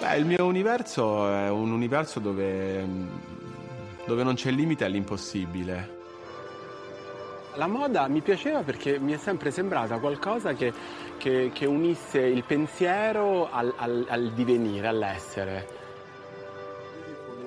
Beh, 0.01 0.17
il 0.17 0.25
mio 0.25 0.45
universo 0.45 1.29
è 1.29 1.49
un 1.49 1.71
universo 1.71 2.19
dove, 2.19 2.85
dove 4.05 4.23
non 4.23 4.33
c'è 4.33 4.51
limite 4.51 4.83
all'impossibile. 4.83 5.99
La 7.55 7.67
moda 7.67 8.07
mi 8.07 8.21
piaceva 8.21 8.61
perché 8.61 8.97
mi 8.97 9.11
è 9.11 9.17
sempre 9.17 9.51
sembrata 9.51 9.97
qualcosa 9.97 10.53
che, 10.53 10.71
che, 11.17 11.51
che 11.53 11.65
unisse 11.65 12.19
il 12.19 12.43
pensiero 12.45 13.51
al, 13.51 13.73
al, 13.75 14.05
al 14.07 14.31
divenire, 14.31 14.87
all'essere. 14.87 15.67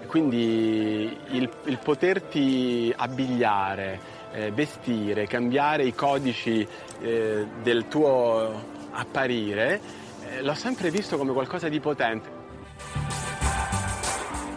Quindi 0.07 1.19
il, 1.31 1.51
il 1.65 1.79
poterti 1.83 2.93
abbigliare, 2.95 3.99
eh, 4.33 4.51
vestire, 4.53 5.27
cambiare 5.27 5.85
i 5.85 5.95
codici 5.95 6.67
eh, 7.01 7.47
del 7.63 7.89
tuo 7.89 8.63
apparire, 8.91 9.81
eh, 10.29 10.43
l'ho 10.43 10.55
sempre 10.55 10.91
visto 10.91 11.17
come 11.17 11.33
qualcosa 11.33 11.69
di 11.69 11.81
potente. 11.81 12.43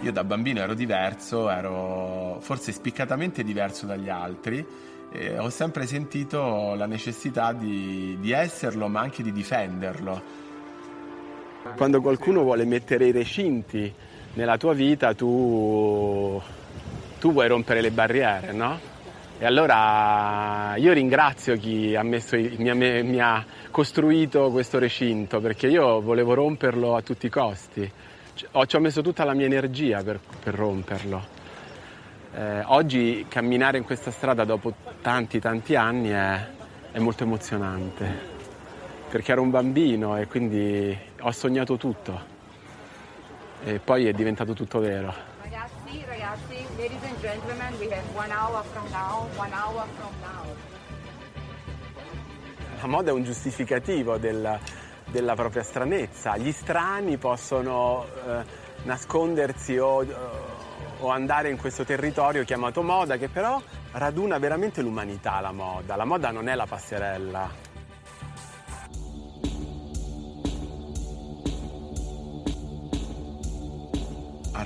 Io 0.02 0.12
da 0.12 0.24
bambino 0.24 0.60
ero 0.60 0.74
diverso, 0.74 1.50
ero 1.50 2.38
forse 2.42 2.72
spiccatamente 2.72 3.44
diverso 3.44 3.86
dagli 3.86 4.10
altri. 4.10 4.96
E 5.12 5.38
ho 5.38 5.50
sempre 5.50 5.86
sentito 5.86 6.74
la 6.76 6.86
necessità 6.86 7.54
di, 7.54 8.18
di 8.20 8.32
esserlo, 8.32 8.88
ma 8.88 9.00
anche 9.00 9.24
di 9.24 9.32
difenderlo. 9.32 10.46
Quando 11.76 12.02
qualcuno 12.02 12.44
vuole 12.44 12.66
mettere 12.66 13.08
i 13.08 13.12
recinti 13.12 13.94
nella 14.34 14.58
tua 14.58 14.74
vita, 14.74 15.14
tu, 15.14 16.42
tu 17.20 17.32
vuoi 17.32 17.48
rompere 17.48 17.82
le 17.82 17.92
barriere, 17.92 18.52
no? 18.52 18.96
E 19.40 19.46
allora 19.46 20.74
io 20.78 20.94
ringrazio 20.94 21.56
chi 21.58 21.96
ha 21.96 22.02
messo, 22.02 22.36
mi, 22.38 22.70
ha, 22.70 22.74
mi, 22.74 23.20
ha, 23.20 23.46
costruito 23.70 24.50
questo 24.50 24.80
recinto 24.80 25.40
perché 25.40 25.68
io 25.68 26.02
volevo 26.02 26.34
romperlo 26.34 26.96
a 26.96 27.02
tutti 27.04 27.28
i 27.28 27.30
costi. 27.30 27.92
Ci 28.34 28.48
ho 28.52 28.80
messo 28.80 29.02
tutta 29.02 29.24
la 29.24 29.34
mia 29.34 29.46
energia 29.46 30.02
per, 30.02 30.20
per 30.44 30.56
romperlo. 30.56 31.37
Eh, 32.34 32.64
oggi 32.66 33.26
camminare 33.30 33.78
in 33.78 33.84
questa 33.84 34.12
strada 34.12 34.44
dopo 34.44 34.74
tanti 35.02 35.40
tanti 35.40 35.76
anni 35.76 36.10
è, 36.10 36.48
è 36.92 37.00
molto 37.00 37.24
emozionante 37.24 38.36
perché 39.10 39.32
ero 39.32 39.42
un 39.42 39.50
bambino 39.50 40.18
e 40.18 40.28
quindi 40.28 40.98
ho 41.22 41.32
sognato 41.32 41.78
tutto 41.78 42.36
e 43.64 43.80
poi 43.80 44.08
è 44.08 44.12
diventato 44.12 44.54
tutto 44.54 44.80
vero. 44.80 45.14
Ragazzi, 45.42 46.04
ragazzi, 46.06 46.66
ladies 46.78 47.04
and 47.04 47.20
gentlemen, 47.20 47.74
we 47.80 47.90
have 47.92 48.04
one 48.14 48.32
hour 48.32 48.64
from 48.72 48.86
now, 48.92 49.28
one 49.36 49.52
hour 49.54 49.86
from 49.98 50.14
now. 50.22 50.56
La 52.82 52.88
moda 52.88 53.10
è 53.10 53.14
un 53.14 53.24
giustificativo 53.24 54.18
del, 54.18 54.60
della 55.06 55.34
propria 55.34 55.64
stranezza. 55.64 56.38
Gli 56.38 56.52
strani 56.52 57.18
possono 57.18 58.06
eh, 58.26 58.44
nascondersi 58.84 59.78
o, 59.78 60.06
o 61.00 61.10
andare 61.10 61.50
in 61.50 61.58
questo 61.58 61.84
territorio 61.84 62.44
chiamato 62.44 62.82
moda, 62.82 63.18
che 63.18 63.30
però 63.30 63.62
raduna 63.92 64.38
veramente 64.38 64.82
l'umanità, 64.82 65.40
la 65.40 65.52
moda. 65.52 65.96
La 65.96 66.06
moda 66.06 66.32
non 66.32 66.48
è 66.48 66.56
la 66.56 66.66
passerella. 66.66 67.68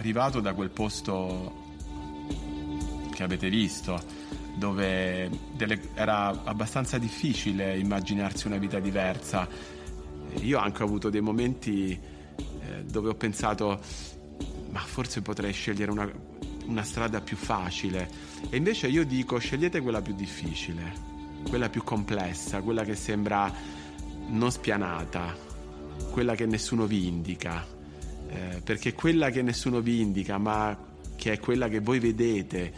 arrivato 0.01 0.39
da 0.39 0.53
quel 0.53 0.71
posto 0.71 1.59
che 3.13 3.21
avete 3.21 3.49
visto, 3.49 4.01
dove 4.55 5.29
delle, 5.53 5.79
era 5.93 6.43
abbastanza 6.43 6.97
difficile 6.97 7.77
immaginarsi 7.77 8.47
una 8.47 8.57
vita 8.57 8.79
diversa. 8.79 9.47
Io 10.39 10.57
anche 10.57 10.81
ho 10.81 10.85
avuto 10.85 11.11
dei 11.11 11.21
momenti 11.21 11.91
eh, 11.91 12.83
dove 12.83 13.09
ho 13.09 13.13
pensato, 13.13 13.79
ma 14.71 14.79
forse 14.79 15.21
potrei 15.21 15.53
scegliere 15.53 15.91
una, 15.91 16.11
una 16.65 16.83
strada 16.83 17.21
più 17.21 17.37
facile. 17.37 18.09
E 18.49 18.57
invece 18.57 18.87
io 18.87 19.05
dico, 19.05 19.37
scegliete 19.37 19.81
quella 19.81 20.01
più 20.01 20.13
difficile, 20.13 20.93
quella 21.47 21.69
più 21.69 21.83
complessa, 21.83 22.61
quella 22.61 22.83
che 22.83 22.95
sembra 22.95 23.53
non 24.27 24.51
spianata, 24.51 25.35
quella 26.11 26.35
che 26.35 26.45
nessuno 26.45 26.85
vi 26.85 27.07
indica 27.07 27.79
eh, 28.31 28.61
perché 28.63 28.93
quella 28.93 29.29
che 29.29 29.41
nessuno 29.41 29.81
vi 29.81 29.99
indica, 29.99 30.37
ma 30.37 30.77
che 31.15 31.33
è 31.33 31.39
quella 31.39 31.67
che 31.67 31.79
voi 31.79 31.99
vedete 31.99 32.71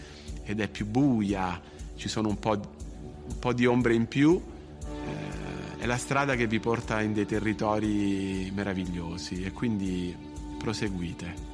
ed 0.44 0.60
è 0.60 0.68
più 0.68 0.88
buia, 0.88 1.62
ci 1.96 2.10
sono 2.10 2.28
un 2.28 2.40
po', 2.40 2.54
un 2.54 3.40
po 3.40 3.54
di 3.54 3.68
ombre 3.68 3.94
in 3.94 4.08
più, 4.08 4.42
eh, 4.82 5.78
è 5.78 5.86
la 5.86 5.98
strada 5.98 6.36
che 6.36 6.48
vi 6.48 6.60
porta 6.60 7.02
in 7.02 7.14
dei 7.14 7.28
territori 7.28 8.52
meravigliosi 8.54 9.44
e 9.44 9.52
quindi 9.52 10.16
proseguite. 10.58 11.53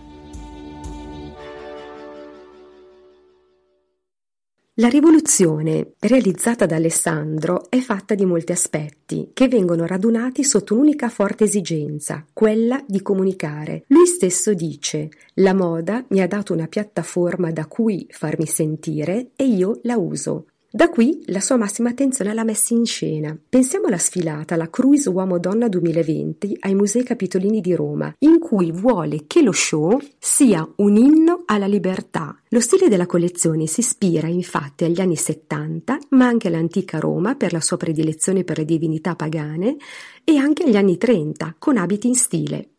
La 4.80 4.88
rivoluzione 4.88 5.96
realizzata 6.00 6.66
da 6.66 6.78
Alessandro 6.78 7.70
è 7.70 7.80
fatta 7.80 8.16
di 8.16 8.26
molti 8.26 8.54
aspetti 8.54 9.32
che 9.34 9.50
vengono 9.50 9.86
radunati 9.86 10.46
sotto 10.46 10.74
un'unica 10.74 11.10
forte 11.10 11.44
esigenza, 11.44 12.26
quella 12.32 12.82
di 12.88 13.02
comunicare. 13.02 13.84
Lui 13.88 14.06
stesso 14.06 14.54
dice: 14.54 15.10
La 15.34 15.54
moda 15.54 16.06
mi 16.12 16.22
ha 16.22 16.28
dato 16.28 16.54
una 16.54 16.68
piattaforma 16.68 17.52
da 17.52 17.66
cui 17.66 18.08
farmi 18.10 18.46
sentire 18.46 19.32
e 19.36 19.48
io 19.48 19.80
la 19.84 19.98
uso. 19.98 20.46
Da 20.72 20.88
qui 20.88 21.24
la 21.26 21.40
sua 21.40 21.58
massima 21.58 21.90
attenzione 21.90 22.30
alla 22.30 22.44
messa 22.44 22.76
in 22.76 22.86
scena. 22.86 23.36
Pensiamo 23.50 23.88
alla 23.88 23.98
sfilata, 23.98 24.56
la 24.56 24.70
Cruise 24.70 25.10
Uomo-Donna 25.10 25.68
2020 25.68 26.58
ai 26.60 26.76
Musei 26.76 27.02
Capitolini 27.02 27.60
di 27.60 27.74
Roma, 27.74 28.14
in 28.20 28.38
cui 28.38 28.72
vuole 28.72 29.24
che 29.26 29.42
lo 29.42 29.52
show 29.52 30.00
sia 30.20 30.72
un 30.76 30.96
inno 30.96 31.42
alla 31.48 31.66
libertà. 31.66 32.40
Lo 32.50 32.60
stile 32.60 32.88
della 32.88 33.08
collezione 33.08 33.66
si 33.66 33.80
ispira 33.80 34.28
infatti 34.28 34.84
agli 34.84 35.02
anni 35.02 35.16
70, 35.16 35.98
ma 36.10 36.28
anche 36.28 36.50
all'antica 36.50 37.00
Roma 37.00 37.34
per 37.34 37.52
la 37.52 37.62
sua 37.62 37.78
predilezione 37.78 38.44
per 38.44 38.60
le 38.60 38.66
divinità 38.66 39.16
pagane 39.16 39.76
e 40.24 40.38
anche 40.38 40.66
agli 40.66 40.78
anni 40.78 40.98
30 40.98 41.56
con 41.58 41.78
abiti 41.78 42.06
in 42.06 42.16
stile. 42.16 42.70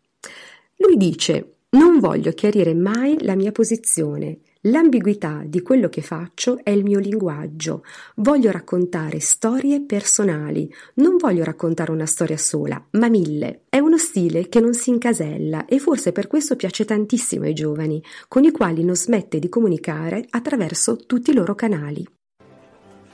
Lui 0.76 0.96
dice: 0.96 1.54
Non 1.70 1.98
voglio 1.98 2.30
chiarire 2.30 2.72
mai 2.72 3.16
la 3.24 3.34
mia 3.34 3.50
posizione. 3.50 4.38
L'ambiguità 4.64 5.42
di 5.46 5.62
quello 5.62 5.88
che 5.88 6.02
faccio 6.02 6.62
è 6.62 6.68
il 6.68 6.82
mio 6.82 6.98
linguaggio. 6.98 7.82
Voglio 8.16 8.50
raccontare 8.50 9.18
storie 9.18 9.80
personali. 9.80 10.70
Non 10.96 11.16
voglio 11.16 11.44
raccontare 11.44 11.92
una 11.92 12.04
storia 12.04 12.36
sola, 12.36 12.78
ma 12.90 13.08
mille. 13.08 13.62
È 13.70 13.78
uno 13.78 13.96
stile 13.96 14.50
che 14.50 14.60
non 14.60 14.74
si 14.74 14.90
incasella 14.90 15.64
e 15.64 15.78
forse 15.78 16.12
per 16.12 16.26
questo 16.26 16.56
piace 16.56 16.84
tantissimo 16.84 17.44
ai 17.44 17.54
giovani, 17.54 18.04
con 18.28 18.44
i 18.44 18.50
quali 18.50 18.84
non 18.84 18.96
smette 18.96 19.38
di 19.38 19.48
comunicare 19.48 20.26
attraverso 20.28 20.96
tutti 21.06 21.30
i 21.30 21.34
loro 21.34 21.54
canali. 21.54 22.06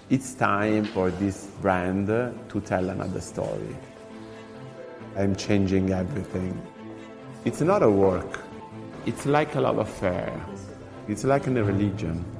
It's 0.09 0.35
time 0.35 0.83
for 0.83 1.13
this 1.13 1.47
brand 1.61 2.09
to 2.49 2.61
tell 2.61 2.89
another 2.89 3.23
story. 3.23 3.77
I'm 5.17 5.37
changing 5.37 5.91
everything. 5.91 6.61
It's 7.45 7.61
not 7.61 7.83
a 7.83 7.89
work. 7.89 8.41
It's 9.05 9.25
like 9.27 9.57
a 9.57 9.61
love 9.61 9.81
affair. 9.81 10.56
It's 11.07 11.23
like 11.25 11.49
a 11.49 11.53
religion. 11.53 12.35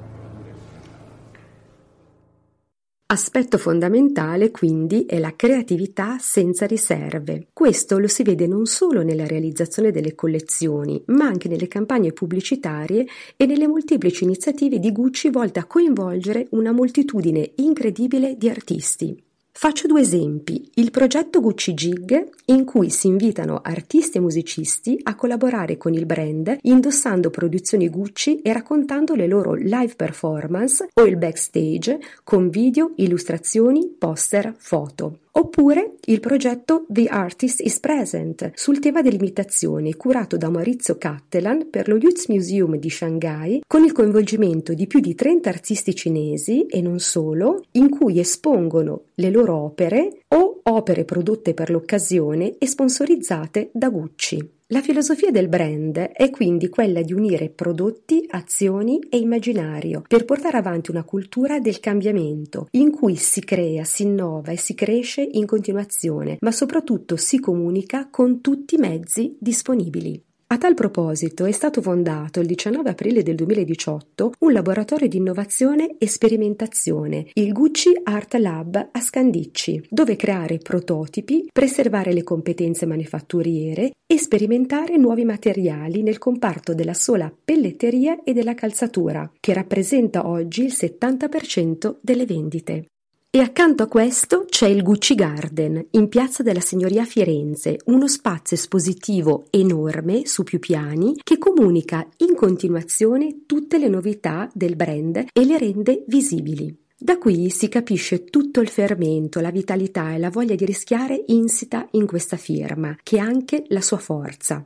Aspetto 3.09 3.57
fondamentale 3.57 4.51
quindi 4.51 5.05
è 5.05 5.17
la 5.17 5.33
creatività 5.33 6.17
senza 6.19 6.65
riserve. 6.65 7.47
Questo 7.53 7.99
lo 7.99 8.07
si 8.09 8.23
vede 8.23 8.47
non 8.47 8.65
solo 8.65 9.01
nella 9.01 9.25
realizzazione 9.25 9.91
delle 9.91 10.13
collezioni, 10.13 11.01
ma 11.07 11.25
anche 11.25 11.47
nelle 11.47 11.69
campagne 11.69 12.11
pubblicitarie 12.11 13.07
e 13.37 13.45
nelle 13.45 13.67
molteplici 13.67 14.25
iniziative 14.25 14.79
di 14.79 14.91
Gucci 14.91 15.29
volte 15.29 15.59
a 15.59 15.65
coinvolgere 15.65 16.47
una 16.49 16.73
moltitudine 16.73 17.53
incredibile 17.55 18.35
di 18.37 18.49
artisti. 18.49 19.26
Faccio 19.59 19.87
due 19.87 20.01
esempi. 20.01 20.69
Il 20.75 20.91
progetto 20.91 21.41
Gucci 21.41 21.73
Gig, 21.73 22.29
in 22.45 22.63
cui 22.63 22.91
si 22.91 23.07
invitano 23.07 23.59
artisti 23.63 24.17
e 24.17 24.21
musicisti 24.21 24.99
a 25.01 25.15
collaborare 25.15 25.77
con 25.77 25.95
il 25.95 26.05
brand 26.05 26.59
indossando 26.61 27.31
produzioni 27.31 27.89
Gucci 27.89 28.39
e 28.41 28.53
raccontando 28.53 29.15
le 29.15 29.25
loro 29.25 29.55
live 29.55 29.95
performance 29.95 30.87
o 30.93 31.05
il 31.07 31.17
backstage 31.17 31.99
con 32.23 32.49
video, 32.49 32.91
illustrazioni, 32.97 33.95
poster, 33.97 34.53
foto. 34.55 35.21
Oppure 35.37 35.97
il 36.05 36.19
progetto 36.19 36.85
The 36.89 37.05
Artist 37.05 37.61
is 37.61 37.79
Present 37.79 38.53
sul 38.55 38.79
tema 38.79 39.03
dell'imitazione 39.03 39.95
curato 39.95 40.35
da 40.35 40.49
Maurizio 40.49 40.97
Cattelan 40.97 41.69
per 41.69 41.87
lo 41.87 41.97
Youth 41.97 42.27
Museum 42.29 42.75
di 42.77 42.89
Shanghai 42.89 43.61
con 43.67 43.83
il 43.83 43.91
coinvolgimento 43.91 44.73
di 44.73 44.87
più 44.87 44.99
di 44.99 45.13
30 45.13 45.47
artisti 45.47 45.93
cinesi 45.93 46.65
e 46.65 46.81
non 46.81 46.97
solo 46.97 47.61
in 47.73 47.89
cui 47.89 48.17
espongono 48.19 49.03
le 49.13 49.29
loro 49.29 49.57
opere 49.57 50.21
o 50.29 50.61
opere 50.63 51.05
prodotte 51.05 51.53
per 51.53 51.69
l'occasione 51.69 52.55
e 52.57 52.65
sponsorizzate 52.65 53.69
da 53.73 53.89
Gucci. 53.89 54.56
La 54.71 54.81
filosofia 54.81 55.31
del 55.31 55.47
brand 55.47 55.97
è 55.97 56.29
quindi 56.29 56.67
quella 56.67 57.01
di 57.01 57.13
unire 57.13 57.49
prodotti, 57.49 58.25
azioni 58.27 58.99
e 59.09 59.17
immaginario 59.17 60.03
per 60.05 60.25
portare 60.25 60.57
avanti 60.57 60.91
una 60.91 61.05
cultura 61.05 61.61
del 61.61 61.79
cambiamento 61.79 62.67
in 62.71 62.91
cui 62.91 63.15
si 63.15 63.39
crea, 63.39 63.85
si 63.85 64.03
innova 64.03 64.51
e 64.51 64.57
si 64.57 64.73
cresce 64.73 65.21
in 65.21 65.45
continuazione, 65.45 66.35
ma 66.41 66.51
soprattutto 66.51 67.15
si 67.15 67.39
comunica 67.39 68.09
con 68.09 68.41
tutti 68.41 68.75
i 68.75 68.79
mezzi 68.79 69.37
disponibili. 69.39 70.26
A 70.49 70.57
tal 70.57 70.75
proposito 70.75 71.43
è 71.43 71.51
stato 71.51 71.81
fondato 71.81 72.39
il 72.39 72.47
19 72.47 72.89
aprile 72.89 73.21
del 73.21 73.35
2018 73.35 74.31
un 74.39 74.53
laboratorio 74.53 75.09
di 75.09 75.17
innovazione 75.17 75.97
e 75.97 76.07
sperimentazione, 76.07 77.27
il 77.33 77.51
Gucci 77.51 77.91
Art 78.01 78.33
Lab 78.35 78.89
a 78.89 79.01
Scandicci, 79.01 79.87
dove 79.89 80.15
creare 80.15 80.59
prototipi, 80.59 81.49
preservare 81.51 82.13
le 82.13 82.23
competenze 82.23 82.85
manifatturiere 82.85 83.91
e 84.05 84.17
sperimentare 84.17 84.95
nuovi 84.95 85.25
materiali 85.25 86.01
nel 86.01 86.17
comparto 86.17 86.73
della 86.73 86.93
sola 86.93 87.29
pelletteria 87.43 88.23
e 88.23 88.31
della 88.31 88.55
calzatura, 88.55 89.29
che 89.41 89.53
rappresenta 89.53 90.29
oggi 90.29 90.63
il 90.63 90.71
70% 90.73 91.97
delle 91.99 92.25
vendite. 92.25 92.85
E 93.29 93.39
accanto 93.41 93.83
a 93.83 93.87
questo 93.87 94.45
c'è 94.47 94.67
il 94.67 94.81
Gucci 94.81 95.13
Garden 95.13 95.87
in 95.91 96.07
Piazza 96.07 96.43
della 96.43 96.61
Signoria 96.61 97.03
Firenze, 97.03 97.77
uno 97.85 98.07
spazio 98.07 98.55
espositivo 98.55 99.47
enorme 99.49 100.25
su 100.25 100.43
più 100.43 100.59
piani 100.59 101.13
che 101.21 101.37
comunica 101.37 102.07
in 102.17 102.35
continuazione 102.35 103.43
tutte 103.45 103.77
le 103.79 103.89
novità 103.89 104.49
del 104.53 104.77
brand 104.77 105.25
e 105.33 105.45
le 105.45 105.57
rende 105.57 106.03
visibili. 106.07 106.73
Da 106.97 107.17
qui 107.17 107.49
si 107.49 107.67
capisce 107.67 108.23
tutto 108.23 108.61
il 108.61 108.69
fermento, 108.69 109.41
la 109.41 109.51
vitalità 109.51 110.13
e 110.13 110.17
la 110.17 110.29
voglia 110.29 110.55
di 110.55 110.65
rischiare 110.65 111.21
insita 111.27 111.85
in 111.91 112.07
questa 112.07 112.37
firma, 112.37 112.95
che 113.03 113.17
è 113.17 113.19
anche 113.19 113.65
la 113.67 113.81
sua 113.81 113.97
forza. 113.97 114.65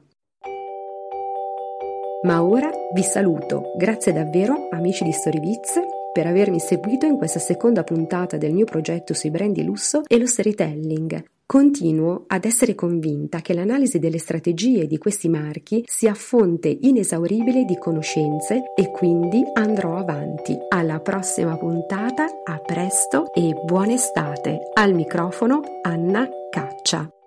Ma 2.24 2.44
ora 2.44 2.70
vi 2.94 3.02
saluto, 3.02 3.74
grazie 3.76 4.14
davvero 4.14 4.70
amici 4.72 5.04
di 5.04 5.12
Storybiz 5.12 6.01
per 6.12 6.28
avermi 6.28 6.60
seguito 6.60 7.06
in 7.06 7.18
questa 7.18 7.40
seconda 7.40 7.84
puntata 7.84 8.38
del 8.38 8.54
mio 8.54 8.66
progetto 8.66 9.14
sui 9.14 9.32
brand 9.32 9.54
di 9.54 9.64
lusso 9.64 10.02
e 10.08 10.18
lo 10.18 10.26
storytelling. 10.26 11.24
Continuo 11.46 12.24
ad 12.28 12.46
essere 12.46 12.76
convinta 12.76 13.42
che 13.42 13.54
l'analisi 13.54 14.00
delle 14.00 14.20
strategie 14.20 14.88
di 14.88 14.98
questi 14.98 15.28
marchi 15.28 15.84
sia 15.86 16.14
fonte 16.14 16.70
inesauribile 16.70 17.66
di 17.66 17.78
conoscenze 17.78 18.72
e 18.74 18.90
quindi 18.92 19.44
andrò 19.54 19.98
avanti. 19.98 20.58
Alla 20.70 21.02
prossima 21.02 21.58
puntata, 21.58 22.26
a 22.46 22.58
presto 22.60 23.34
e 23.34 23.54
buona 23.66 23.92
estate. 23.92 24.60
Al 24.74 24.94
microfono 24.94 25.60
Anna 25.82 26.26
Caccia. 26.50 27.21